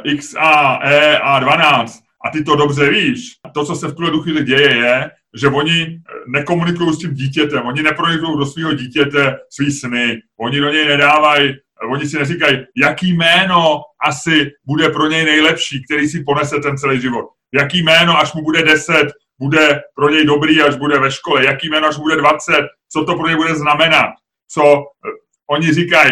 [0.04, 4.24] X, A, E a 12, a ty to dobře víš, to, co se v tuhle
[4.24, 9.72] chvíli děje, je, že oni nekomunikují s tím dítětem, oni neprojikují do svého dítěte svý
[9.72, 11.54] sny, oni do něj nedávají,
[11.92, 17.02] oni si neříkají, jaký jméno asi bude pro něj nejlepší, který si ponese ten celý
[17.02, 17.26] život?
[17.54, 19.08] Jaký jméno, až mu bude 10,
[19.40, 22.54] bude pro něj dobrý, až bude ve škole, jaký jméno, až bude 20,
[22.92, 24.10] co to pro něj bude znamenat,
[24.52, 25.10] co eh,
[25.50, 26.12] oni říkají,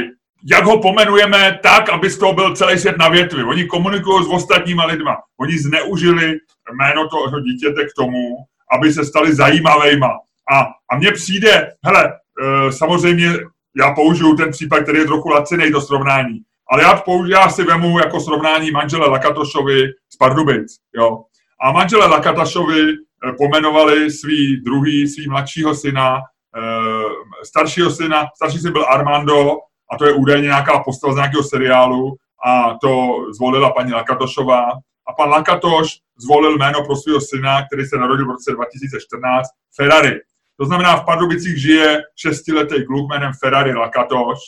[0.49, 3.43] jak ho pomenujeme tak, aby z toho byl celý svět na větvi.
[3.43, 5.15] Oni komunikují s ostatníma lidma.
[5.39, 6.37] Oni zneužili
[6.73, 8.35] jméno toho dítěte k tomu,
[8.71, 10.09] aby se stali zajímavejma.
[10.51, 10.59] A,
[10.91, 13.33] a mně přijde, hele, e, samozřejmě
[13.77, 16.39] já použiju ten případ, který je trochu laciný do srovnání,
[16.71, 21.23] ale já, použiju, já si vemu jako srovnání manžele Lakatošovi z Pardubic, jo.
[21.61, 26.17] A manžele Lakatašovi eh, pomenovali svý druhý, svý mladšího syna,
[26.57, 29.57] eh, staršího syna, starší syn byl Armando,
[29.91, 34.71] a to je údajně nějaká postava z nějakého seriálu, a to zvolila paní Lakatošová.
[35.07, 40.19] A pan Lakatoš zvolil jméno pro svého syna, který se narodil v roce 2014, Ferrari.
[40.59, 44.39] To znamená, v Pardubicích žije šestiletý kluk jménem Ferrari Lakatoš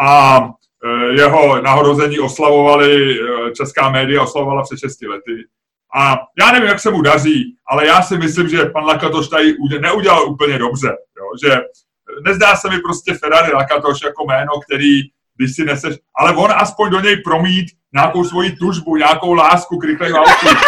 [0.00, 0.38] a
[0.84, 3.18] eh, jeho nahrození oslavovali,
[3.56, 5.44] česká média oslavovala před šesti lety.
[5.96, 9.54] A já nevím, jak se mu daří, ale já si myslím, že pan Lakatoš tady
[9.80, 10.88] neudělal úplně dobře.
[10.88, 11.24] Jo?
[11.44, 11.60] Že
[12.24, 15.00] nezdá se mi prostě Ferrari Lakatoš jako jméno, který,
[15.36, 19.84] když si neseš, ale on aspoň do něj promít nějakou svoji tužbu, nějakou lásku k
[19.84, 20.58] rychlým autům.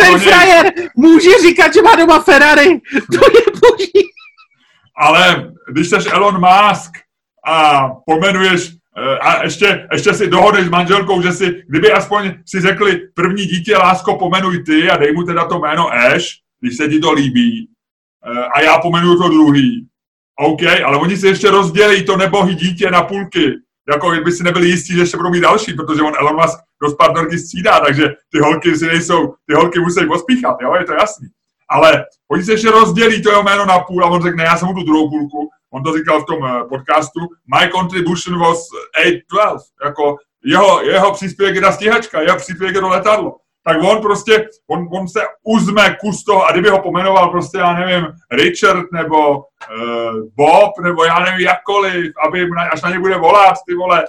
[0.00, 0.18] Ten něj...
[0.18, 2.80] frajer může říkat, že má doma Ferrari.
[3.12, 4.08] To je boží.
[4.96, 6.92] Ale když jsi Elon Musk
[7.46, 12.60] a pomenuješ Eh, a ještě, ještě si dohodneš s manželkou, že si, kdyby aspoň si
[12.60, 16.24] řekli první dítě, lásko, pomenuj ty a dej mu teda to jméno Ash,
[16.60, 17.68] když se ti to líbí,
[18.26, 19.86] eh, a já pomenuju to druhý.
[20.38, 23.52] OK, ale oni si ještě rozdělí to nebohý dítě na půlky.
[23.88, 26.94] Jako by si nebyli jistí, že ještě budou mít další, protože on Elon Musk dost
[26.94, 31.28] partnerky střídá, takže ty holky si nejsou, ty holky musí pospíchat, jo, je to jasný.
[31.70, 34.68] Ale oni se ještě rozdělí to jeho jméno na půl a on řekne, já jsem
[34.68, 37.20] mu tu druhou půlku on to říkal v tom eh, podcastu,
[37.54, 38.58] my contribution was
[39.34, 43.36] 8-12, jako jeho, jeho příspěvek je na stíhačka, jeho příspěvek je do letadlo.
[43.68, 47.72] Tak on prostě, on, on se uzme kus toho, a kdyby ho pomenoval prostě, já
[47.72, 49.42] nevím, Richard nebo uh,
[50.36, 54.04] Bob, nebo já nevím, jakkoliv, aby až na ně bude volat, ty vole,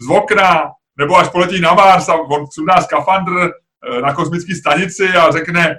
[0.00, 5.08] z okna, nebo až poletí na Mars a on sundá skafandr uh, na kosmické stanici
[5.08, 5.76] a řekne,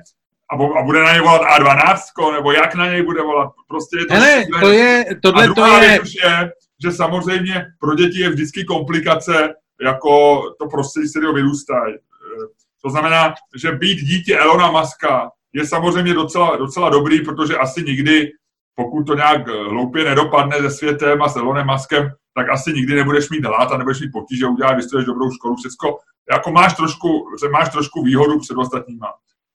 [0.52, 3.52] a, a bude na něj volat A12, nebo jak na něj bude volat.
[3.68, 6.00] Prostě je to, Hele, to je, tohle a to je...
[6.24, 6.52] je,
[6.84, 11.96] že samozřejmě pro děti je vždycky komplikace, jako to prostředí, se vyrůstají.
[12.86, 18.32] To znamená, že být dítě Elona Muska je samozřejmě docela, docela dobrý, protože asi nikdy,
[18.76, 23.30] pokud to nějak hloupě nedopadne se světem a s Elonem Muskem, tak asi nikdy nebudeš
[23.30, 25.98] mít hlad a nebudeš mít potíže, udělat, vystuduješ dobrou školu, všechno,
[26.32, 29.08] jako máš trošku, máš trošku výhodu před ostatníma.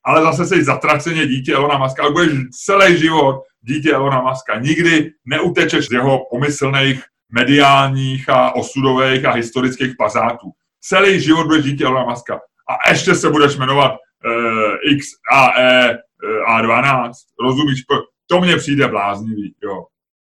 [0.04, 2.32] Ale zase jsi zatraceně dítě Elona Muska, ale budeš
[2.64, 4.58] celý život dítě Elona Muska.
[4.58, 10.50] Nikdy neutečeš z jeho pomyslných mediálních a osudových a historických pazátů.
[10.80, 12.40] Celý život budeš dítě Elona Muska.
[12.68, 17.10] A ještě se budeš jmenovat uh, X, A, E, uh, A12.
[17.42, 17.80] Rozumíš?
[18.26, 19.84] To mně přijde bláznivý, jo.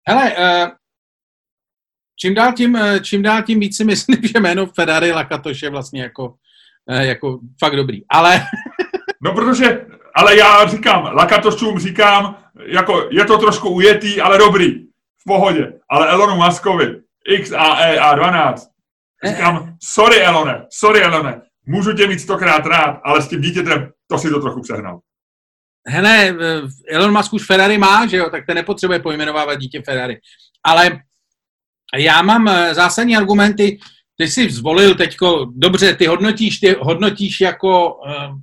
[0.07, 0.71] Hele, uh,
[2.19, 6.01] čím dál tím, čím dál tím víc si myslím, že jméno Ferrari Lakatoš je vlastně
[6.01, 6.35] jako,
[6.89, 8.01] uh, jako fakt dobrý.
[8.09, 8.43] Ale...
[9.21, 14.83] no protože, ale já říkám, Lakatošům říkám, jako je to trošku ujetý, ale dobrý.
[15.17, 15.73] V pohodě.
[15.89, 18.55] Ale Elonu Muskovi, X, A, E, A12,
[19.25, 24.17] říkám, sorry Elone, sorry Elone, můžu tě mít stokrát rád, ale s tím dítětem to
[24.17, 24.99] si to trochu přehnal.
[25.87, 30.17] Hele, eh, Elon Musk už Ferrari má, že jo, tak ten nepotřebuje pojmenovávat dítě Ferrari.
[30.65, 30.99] Ale
[31.97, 33.79] já mám eh, zásadní argumenty,
[34.17, 38.37] ty jsi zvolil teďko, dobře, ty hodnotíš, ty hodnotíš jako uh,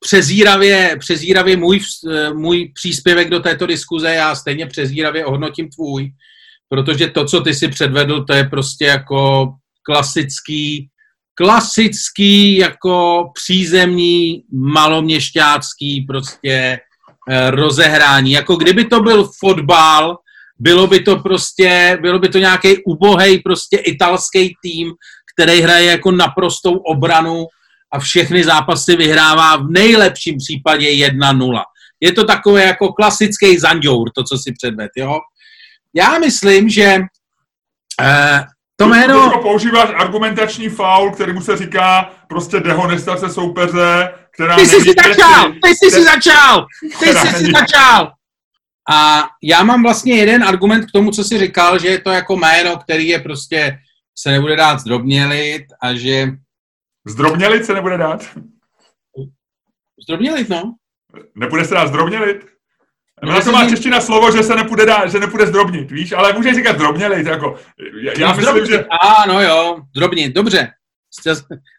[0.00, 1.80] přezíravě, přezíravě můj,
[2.32, 6.12] můj příspěvek do této diskuze, já stejně přezíravě hodnotím tvůj,
[6.68, 9.48] protože to, co ty si předvedl, to je prostě jako
[9.82, 10.90] klasický
[11.36, 16.80] klasický jako přízemní maloměšťácký prostě
[17.30, 18.30] eh, rozehrání.
[18.32, 20.18] Jako kdyby to byl fotbal,
[20.58, 24.92] bylo by to prostě, bylo by to nějaký ubohej prostě italský tým,
[25.34, 27.46] který hraje jako naprostou obranu
[27.92, 31.62] a všechny zápasy vyhrává v nejlepším případě 1-0.
[32.00, 35.18] Je to takové jako klasický zanďour, to, co si předved, jo.
[35.94, 36.98] Já myslím, že
[38.00, 38.44] eh,
[38.76, 39.42] to jméno...
[39.42, 45.52] Používáš argumentační faul, který mu se říká prostě dehonestace soupeře, která Ty jsi si začal!
[45.52, 46.66] Ty jsi si začal!
[47.00, 48.12] Ty jsi si začal!
[48.90, 52.36] A já mám vlastně jeden argument k tomu, co jsi říkal, že je to jako
[52.36, 53.78] jméno, který je prostě
[54.18, 56.28] se nebude dát zdrobnělit a že...
[57.06, 58.38] Zdrobnělit se nebude dát?
[60.02, 60.74] Zdrobnělit, no.
[61.34, 62.55] Nebude se dát zdrobnělit?
[63.22, 66.54] No, to má čeština slovo, že se nepůjde, dá, že nepůjde zdrobnit, víš, ale můžeš
[66.54, 67.56] říkat zdrobnělej, jako,
[68.02, 68.84] já, já myslím, že...
[69.28, 70.68] no jo, zdrobnit, dobře.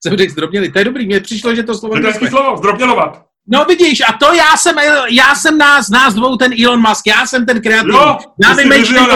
[0.03, 1.95] Jsem řekl zdrobněli, to je dobrý, mně přišlo, že to slovo...
[1.95, 3.25] To je hezký slovo, zdrobnělovat.
[3.47, 4.75] No vidíš, a to já jsem,
[5.09, 7.97] já jsem nás, nás dvou ten Elon Musk, já jsem ten kreativní.
[7.97, 9.07] Jo, já vymýšlím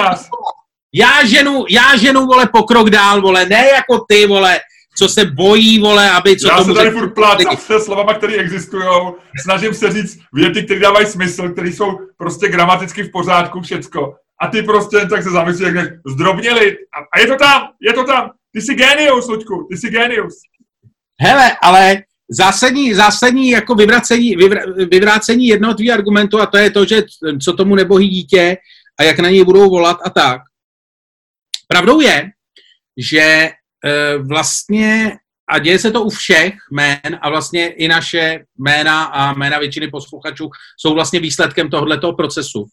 [0.93, 4.59] já ženu, já ženu, vole, pokrok dál, vole, ne jako ty, vole,
[4.97, 8.33] co se bojí, vole, aby co Já tomu se tady furt plácám se slovama, které
[8.33, 8.85] existují.
[9.43, 14.15] Snažím se říct věty, které dávají smysl, které jsou prostě gramaticky v pořádku, všecko.
[14.41, 16.77] A ty prostě tak se zamyslíš, jak zdrobněli.
[17.13, 18.31] A je to tam, je to tam.
[18.53, 20.33] Ty jsi genius, Luďku, ty jsi genius.
[21.21, 26.85] Hele, ale zásadní, zásadní jako vyvracení, vyvr, vyvrácení jednoho tvý argumentu a to je to,
[26.85, 27.03] že
[27.43, 28.57] co tomu nebohý dítě
[28.99, 30.41] a jak na něj budou volat a tak.
[31.67, 32.29] Pravdou je,
[32.97, 33.49] že
[34.19, 35.17] vlastně,
[35.49, 39.87] a děje se to u všech jmén a vlastně i naše jména a jména většiny
[39.87, 42.65] posluchačů jsou vlastně výsledkem tohoto procesu.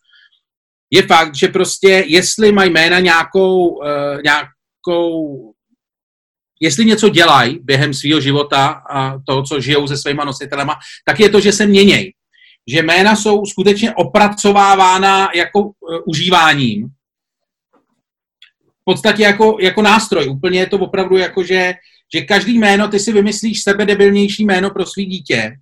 [0.90, 3.86] Je fakt, že prostě jestli mají jména nějakou, uh,
[4.24, 5.52] nějakou
[6.60, 11.28] jestli něco dělají během svého života a toho, co žijou se svýma nositelema, tak je
[11.28, 12.12] to, že se měnějí.
[12.68, 15.72] Že jména jsou skutečně opracovávána jako uh,
[16.06, 16.88] užíváním
[18.88, 20.28] podstatě jako, jako nástroj.
[20.28, 21.74] Úplně je to opravdu jako, že,
[22.14, 25.52] že každý jméno, ty si vymyslíš sebe debilnější jméno pro svý dítě,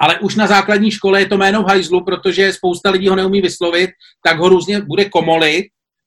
[0.00, 3.40] ale už na základní škole je to jméno v hajzlu, protože spousta lidí ho neumí
[3.40, 3.90] vyslovit,
[4.24, 5.66] tak ho různě bude komolit,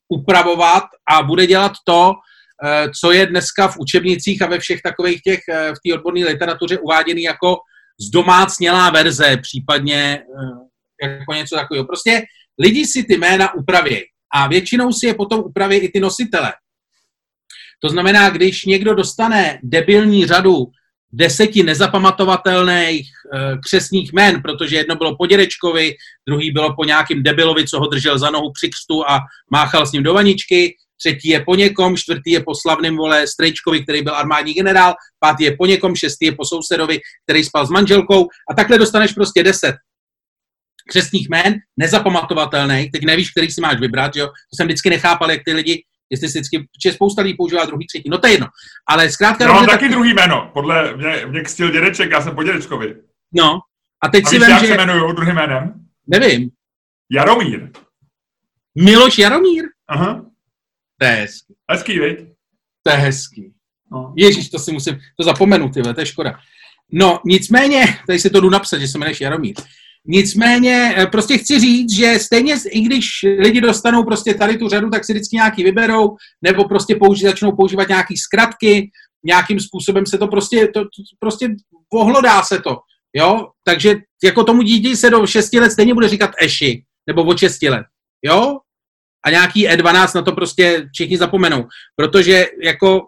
[0.10, 5.21] upravovat a bude dělat to, eh, co je dneska v učebnicích a ve všech takových
[5.21, 7.58] těch eh, v té odborné literatuře uváděný jako
[8.01, 10.21] zdomácnělá verze, případně
[11.01, 11.86] eh, jako něco takového.
[11.86, 12.23] Prostě
[12.60, 16.53] lidi si ty jména upravějí a většinou si je potom upraví i ty nositele.
[17.79, 20.65] To znamená, když někdo dostane debilní řadu
[21.13, 25.93] deseti nezapamatovatelných e, křesních men, protože jedno bylo po dědečkovi,
[26.27, 29.19] druhý bylo po nějakým debilovi, co ho držel za nohu při křtu a
[29.51, 33.83] máchal s ním do vaničky, třetí je po někom, čtvrtý je po slavném vole Strejčkovi,
[33.83, 37.69] který byl armádní generál, pátý je po někom, šestý je po sousedovi, který spal s
[37.69, 39.75] manželkou a takhle dostaneš prostě deset
[40.89, 44.27] křesních jmén, nezapamatovatelný, teď nevíš, který si máš vybrat, že jo?
[44.27, 47.87] To jsem vždycky nechápal, jak ty lidi, jestli si vždycky, že spousta lidí používá druhý,
[47.87, 48.47] třetí, no to je jedno.
[48.87, 49.43] Ale zkrátka...
[49.43, 49.91] Já mám taky tak...
[49.91, 52.95] druhý jméno, podle mě, mě kstil dědeček, já jsem po dědečkovi.
[53.33, 53.59] No,
[54.03, 54.67] a teď a si vem, jak že...
[54.67, 55.73] se jmenuju druhým jménem?
[56.07, 56.49] Nevím.
[57.11, 57.71] Jaromír.
[58.75, 59.63] Miloš Jaromír?
[59.88, 60.25] Aha.
[60.99, 61.53] To je hezký.
[61.71, 62.19] Hezký, viď?
[62.83, 63.53] To je hezký.
[63.91, 64.13] No.
[64.17, 66.39] Ježíš, to si musím, to zapomenu, ty to je škoda.
[66.91, 69.55] No, nicméně, tady si to jdu napsat, že se jmenuješ Jaromír.
[70.08, 73.06] Nicméně eh, prostě chci říct, že stejně, i když
[73.39, 77.56] lidi dostanou prostě tady tu řadu, tak si vždycky nějaký vyberou, nebo prostě použi, začnou
[77.56, 78.91] používat nějaký zkratky,
[79.26, 80.89] nějakým způsobem se to prostě, to, to
[81.20, 81.49] prostě
[81.89, 82.78] pohlodá se to,
[83.16, 87.39] jo, takže jako tomu dítě se do 6 let stejně bude říkat eši, nebo od
[87.39, 87.86] 6 let,
[88.26, 88.58] jo,
[89.26, 93.08] a nějaký E12 na to prostě všichni zapomenou, protože jako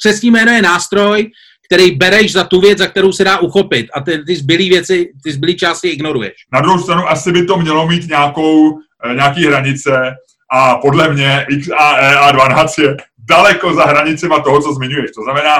[0.00, 1.30] křesní jméno je nástroj,
[1.66, 5.12] který bereš za tu věc, za kterou se dá uchopit a ty, ty zbylý věci,
[5.24, 6.34] ty zbylý části ignoruješ.
[6.52, 10.14] Na druhou stranu asi by to mělo mít nějakou, eh, nějaký hranice
[10.52, 12.96] a podle mě XAE A12 je
[13.28, 15.10] daleko za hranicema toho, co zmiňuješ.
[15.10, 15.56] To znamená,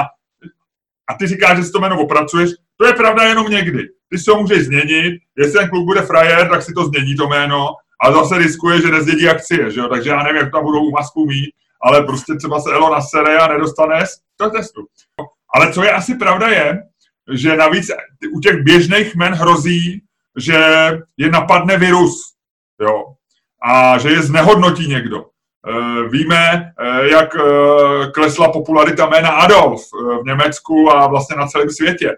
[1.09, 3.83] a ty říkáš, že si to jméno opracuješ, to je pravda jenom někdy.
[4.09, 7.27] Ty si ho můžeš změnit, jestli ten kluk bude frajer, tak si to změní to
[7.27, 7.67] jméno,
[8.01, 9.87] a zase riskuje, že nezdědí akcie, že jo?
[9.87, 11.49] takže já nevím, jak tam budou u masku mít,
[11.81, 14.03] ale prostě třeba se Elo nasere a nedostane
[14.37, 14.81] to testu.
[15.55, 16.83] Ale co je asi pravda je,
[17.33, 17.87] že navíc
[18.33, 20.01] u těch běžných men hrozí,
[20.37, 20.59] že
[21.17, 22.33] je napadne virus,
[22.81, 23.03] jo,
[23.63, 25.25] a že je znehodnotí někdo.
[25.25, 27.39] E, víme, e, jak e,
[28.11, 29.81] klesla popularita jména Adolf
[30.21, 32.17] v Německu a vlastně na celém světě.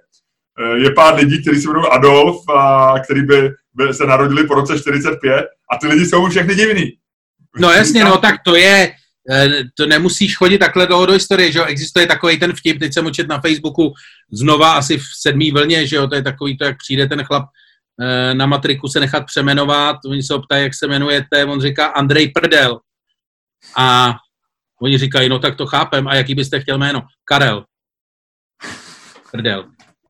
[0.76, 4.80] Je pár lidí, kteří se jmenují Adolf a který by, by se narodili po roce
[4.80, 6.98] 45 a ty lidi jsou všechny divný.
[7.60, 9.07] No jasně, no tak to je, Eh,
[9.74, 13.06] to nemusíš chodit takhle dlouho do historie, že jo, existuje takový ten vtip, teď jsem
[13.06, 13.94] učit na Facebooku
[14.32, 17.44] znova asi v sedmý vlně, že jo, to je takový to, jak přijde ten chlap
[18.02, 22.28] eh, na matriku se nechat přemenovat, oni se optají, jak se jmenujete, on říká Andrej
[22.28, 22.80] Prdel.
[23.78, 24.16] A
[24.82, 27.02] oni říkají, no tak to chápem, a jaký byste chtěl jméno?
[27.26, 27.66] Karel.
[29.32, 29.70] Prdel.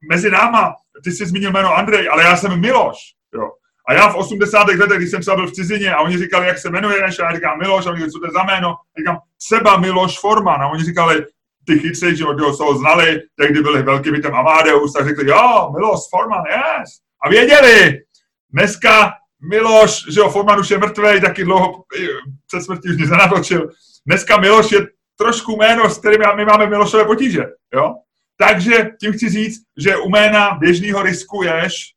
[0.10, 2.98] Mezi náma, ty jsi zmínil jméno Andrej, ale já jsem Miloš,
[3.34, 3.52] jo.
[3.88, 4.68] A já v 80.
[4.68, 7.36] letech, když jsem třeba byl v cizině a oni říkali, jak se jmenuješ, a já
[7.36, 8.70] říkám Miloš, a oni říkali, co to je za jméno?
[8.70, 9.18] A říkám,
[9.48, 10.62] třeba Miloš Forman.
[10.62, 11.26] A oni říkali,
[11.66, 15.72] ty chytři, že od se ho znali, tehdy byli velký bytem Amadeus, tak řekli, jo,
[15.74, 16.90] Miloš Forman, yes.
[17.24, 18.02] A věděli,
[18.54, 19.14] dneska
[19.50, 21.84] Miloš, že jo, Forman už je mrtvý, taky dlouho
[22.48, 23.70] před smrtí už nic nenatočil.
[24.06, 27.96] Dneska Miloš je trošku jméno, s kterým my máme Milošové potíže, jo?
[28.38, 31.97] Takže tím chci říct, že u jména běžného riskuješ, Eh,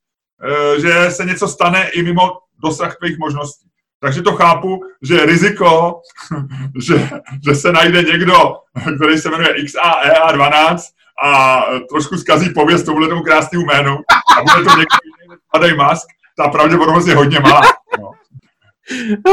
[0.80, 2.30] že se něco stane i mimo
[2.62, 3.70] dosah tvých možností.
[4.01, 6.01] Takže to chápu, že je riziko,
[6.82, 7.11] že,
[7.49, 8.57] že se najde někdo,
[8.97, 10.78] který se jmenuje XAEA12
[11.24, 13.99] a trošku zkazí pověst tomuhle tomu krásnému jménu
[14.38, 17.61] a bude to někdo jiný mask, ta pravděpodobnost je hodně malá.
[18.01, 18.11] No.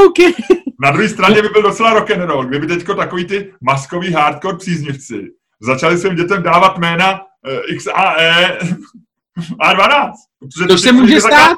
[0.07, 0.33] Okay.
[0.83, 4.57] Na druhé straně by byl docela rock and roll, kdyby teďko takový ty maskový hardcore
[4.57, 8.59] příznivci začali svým dětem dávat jména eh, XAE
[9.61, 10.11] a12.
[10.69, 11.57] Což se může stát,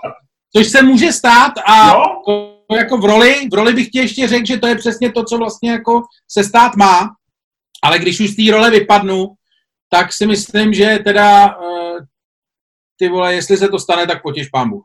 [0.55, 2.55] což se může stát a jo?
[2.71, 5.37] jako v roli, v roli bych ti ještě řekl, že to je přesně to, co
[5.37, 6.01] vlastně jako
[6.31, 7.09] se stát má,
[7.83, 9.27] ale když už z té role vypadnu,
[9.89, 11.97] tak si myslím, že teda uh,
[12.97, 14.81] ty vole, jestli se to stane, tak potěž pámu.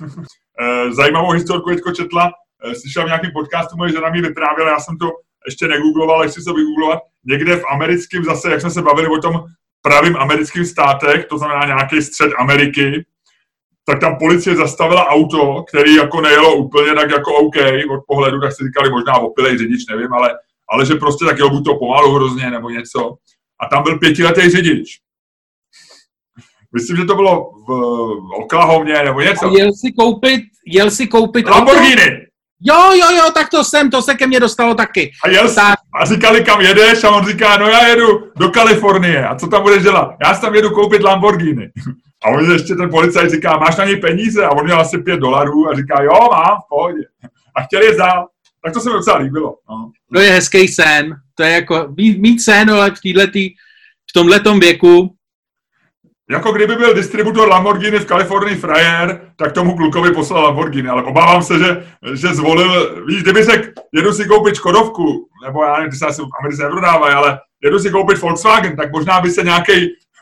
[0.60, 2.30] Eh, zajímavou historku teďko četla,
[2.64, 5.10] eh, slyšel v nějakém podcastu, moje žena mi vyprávěla, já jsem to
[5.46, 9.44] ještě negoogloval, ještě se vygooglovat, někde v americkém zase, jak jsme se bavili o tom
[9.88, 13.04] pravým americkým státech, to znamená nějaký střed Ameriky,
[13.84, 17.56] tak tam policie zastavila auto, který jako nejelo úplně tak jako OK
[17.90, 20.38] od pohledu, tak si říkali možná opilej řidič, nevím, ale,
[20.70, 23.16] ale že prostě tak jel buď to pomalu hrozně nebo něco.
[23.60, 24.88] A tam byl pětiletý řidič.
[26.74, 27.72] Myslím, že to bylo v
[28.42, 29.46] Oklahomě nebo něco.
[29.46, 32.02] A jel si koupit, jel si koupit Lamborghini.
[32.02, 32.27] Auto?
[32.60, 35.12] Jo, jo, jo, tak to jsem, to se ke mně dostalo taky.
[35.24, 35.78] A, jel, tak.
[36.00, 37.04] a říkali, kam jedeš?
[37.04, 39.26] A on říká, no já jedu do Kalifornie.
[39.26, 40.16] A co tam budeš dělat?
[40.26, 41.70] Já si tam jedu koupit Lamborghini.
[42.24, 44.44] A on ještě ten policajt říká, máš na něj peníze?
[44.44, 47.02] A on měl asi pět dolarů a říká, jo, mám, v pohodě.
[47.56, 48.28] A chtěl je dál.
[48.64, 49.54] Tak to se mi docela líbilo.
[49.70, 49.90] No.
[50.12, 51.16] To je hezký sen.
[51.34, 53.50] To je jako mít, mít sen, ale v, týhletý,
[54.10, 55.14] v tomhletom věku
[56.30, 61.42] jako kdyby byl distributor Lamborghini v Kalifornii frajer, tak tomu klukovi poslal Lamborghini, ale obávám
[61.42, 65.96] se, že, že zvolil, víš, kdyby řekl, jedu si koupit Škodovku, nebo já nevím, ty
[65.96, 69.72] se asi v Americe neprodávají, ale jedu si koupit Volkswagen, tak možná by se nějaký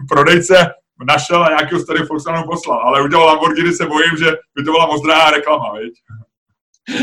[0.09, 0.71] prodejce
[1.09, 4.87] našel a nějakého starý Volkswagen poslal, ale udělal Lamborghini se bojím, že by to byla
[4.87, 5.95] moc drahá reklama, viď?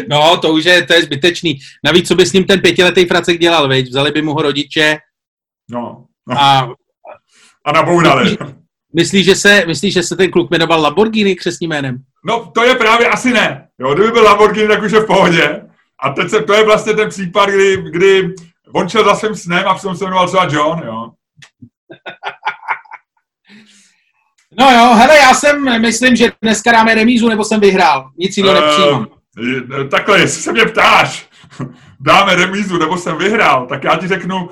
[0.09, 1.59] No, to už je, to je zbytečný.
[1.83, 3.89] Navíc, co by s ním ten pětiletý fracek dělal, viď?
[3.89, 4.97] Vzali by mu ho rodiče
[5.69, 6.37] no, no.
[6.39, 6.69] a...
[7.65, 8.37] A nabourali.
[8.95, 11.97] Myslíš, že se, myslí, že se ten kluk jmenoval Lamborghini křesním jménem?
[12.25, 13.67] No, to je právě asi ne.
[13.79, 15.61] Jo, kdyby byl Lamborghini, tak už je v pohodě.
[16.03, 18.33] A teď se, to je vlastně ten případ, kdy, kdy
[18.73, 21.11] on šel za svým snem a přitom se jmenoval třeba John, jo.
[24.59, 28.09] No jo, hele, já jsem, myslím, že dneska dáme remízu, nebo jsem vyhrál.
[28.17, 29.07] Nic jiného uh, nepřijímám.
[29.89, 31.29] Takhle, jestli se mě ptáš,
[31.99, 34.49] dáme remízu, nebo jsem vyhrál, tak já ti řeknu,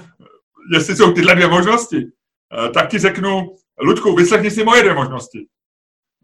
[0.74, 5.48] jestli jsou tyhle dvě možnosti, uh, tak ti řeknu, Ludku, vyslechni si moje dvě možnosti.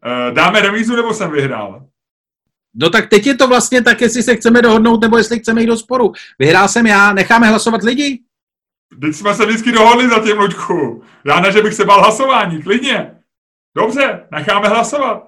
[0.06, 1.88] Uh, dáme remízu, nebo jsem vyhrál?
[2.76, 5.68] No tak teď je to vlastně tak, jestli se chceme dohodnout, nebo jestli chceme jít
[5.68, 6.12] do sporu.
[6.40, 8.20] Vyhrál jsem já, necháme hlasovat lidi?
[9.02, 11.04] Teď jsme se vždycky dohodli za tím, Luďku.
[11.26, 13.16] Já ne, že bych se bál hlasování, klidně.
[13.78, 15.24] Dobře, necháme hlasovat.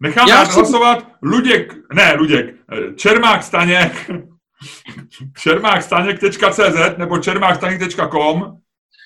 [0.00, 1.10] Necháme Já hlasovat chci...
[1.22, 4.10] Luděk, ne Luděk, eh, Čermák Staněk,
[5.38, 8.56] čermákstaněk.cz nebo čermákstaněk.com.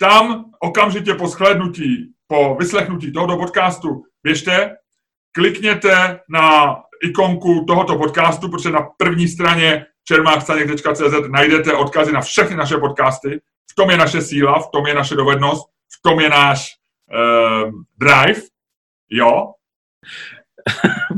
[0.01, 4.77] Tam okamžitě po shlédnutí, po vyslechnutí tohoto podcastu běžte,
[5.33, 12.77] klikněte na ikonku tohoto podcastu, protože na první straně čermákstaněk.cz najdete odkazy na všechny naše
[12.77, 13.41] podcasty.
[13.70, 15.66] V tom je naše síla, v tom je naše dovednost,
[15.99, 16.72] v tom je náš
[17.12, 18.41] uh, drive.
[19.11, 19.53] Jo?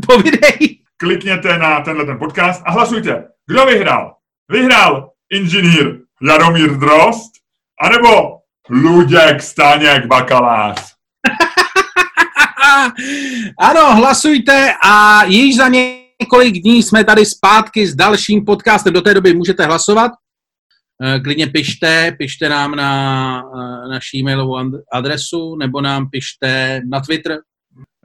[0.07, 0.79] Povidej.
[0.97, 3.29] Klikněte na tenhle ten podcast a hlasujte.
[3.47, 4.17] Kdo vyhrál?
[4.49, 7.33] Vyhrál inženýr Jaromír Drost
[7.81, 8.39] anebo
[8.71, 10.98] Luděk Staněk Bakalář?
[13.59, 18.93] Ano, hlasujte a již za několik dní jsme tady zpátky s dalším podcastem.
[18.93, 20.13] Do té doby můžete hlasovat.
[21.03, 24.57] Eh, klidně pište, pište nám na eh, naší e-mailovou
[24.93, 27.39] adresu nebo nám pište na Twitter.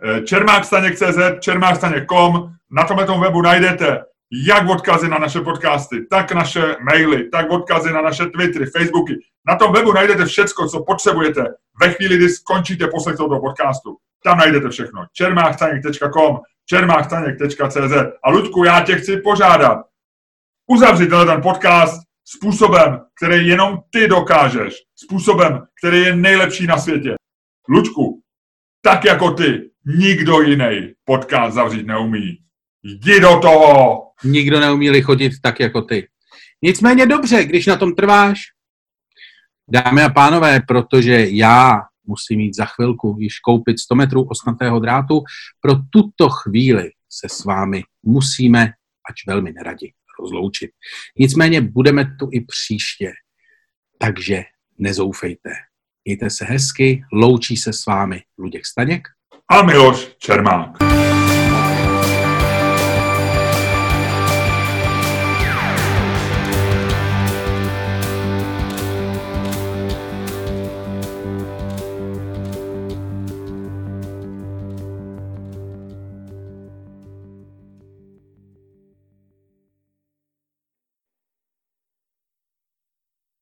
[0.04, 4.00] Eh, čermákstaněk.cz, čermákstaněk.com, na tomhle webu najdete
[4.48, 9.14] jak odkazy na naše podcasty, tak naše maily, tak odkazy na naše Twittery, Facebooky.
[9.48, 11.44] Na tom webu najdete všecko, co potřebujete
[11.82, 13.98] ve chvíli, kdy skončíte poslech tohoto podcastu.
[14.24, 15.06] Tam najdete všechno.
[15.14, 17.94] čermáchtaněk.com, čermáchtaněk.cz
[18.24, 19.78] A Luďku, já tě chci požádat,
[20.68, 24.74] uzavři tenhle ten podcast způsobem, který jenom ty dokážeš.
[24.96, 27.16] Způsobem, který je nejlepší na světě.
[27.70, 28.22] Luďku,
[28.82, 32.38] tak jako ty, nikdo jiný podcast zavřít neumí.
[32.84, 34.02] Jdi do toho!
[34.24, 36.08] Nikdo neumí lichotit tak jako ty.
[36.62, 38.40] Nicméně dobře, když na tom trváš.
[39.70, 45.24] Dámy a pánové, protože já musím mít za chvilku již koupit 100 metrů osnatého drátu,
[45.62, 48.72] pro tuto chvíli se s vámi musíme,
[49.10, 50.72] ač velmi neradi, rozloučit.
[51.20, 53.12] Nicméně budeme tu i příště,
[54.00, 54.44] takže
[54.78, 55.50] nezoufejte.
[56.06, 59.08] Mějte se hezky, loučí se s vámi Luděk Staněk
[59.52, 61.13] a Miloš Čermák.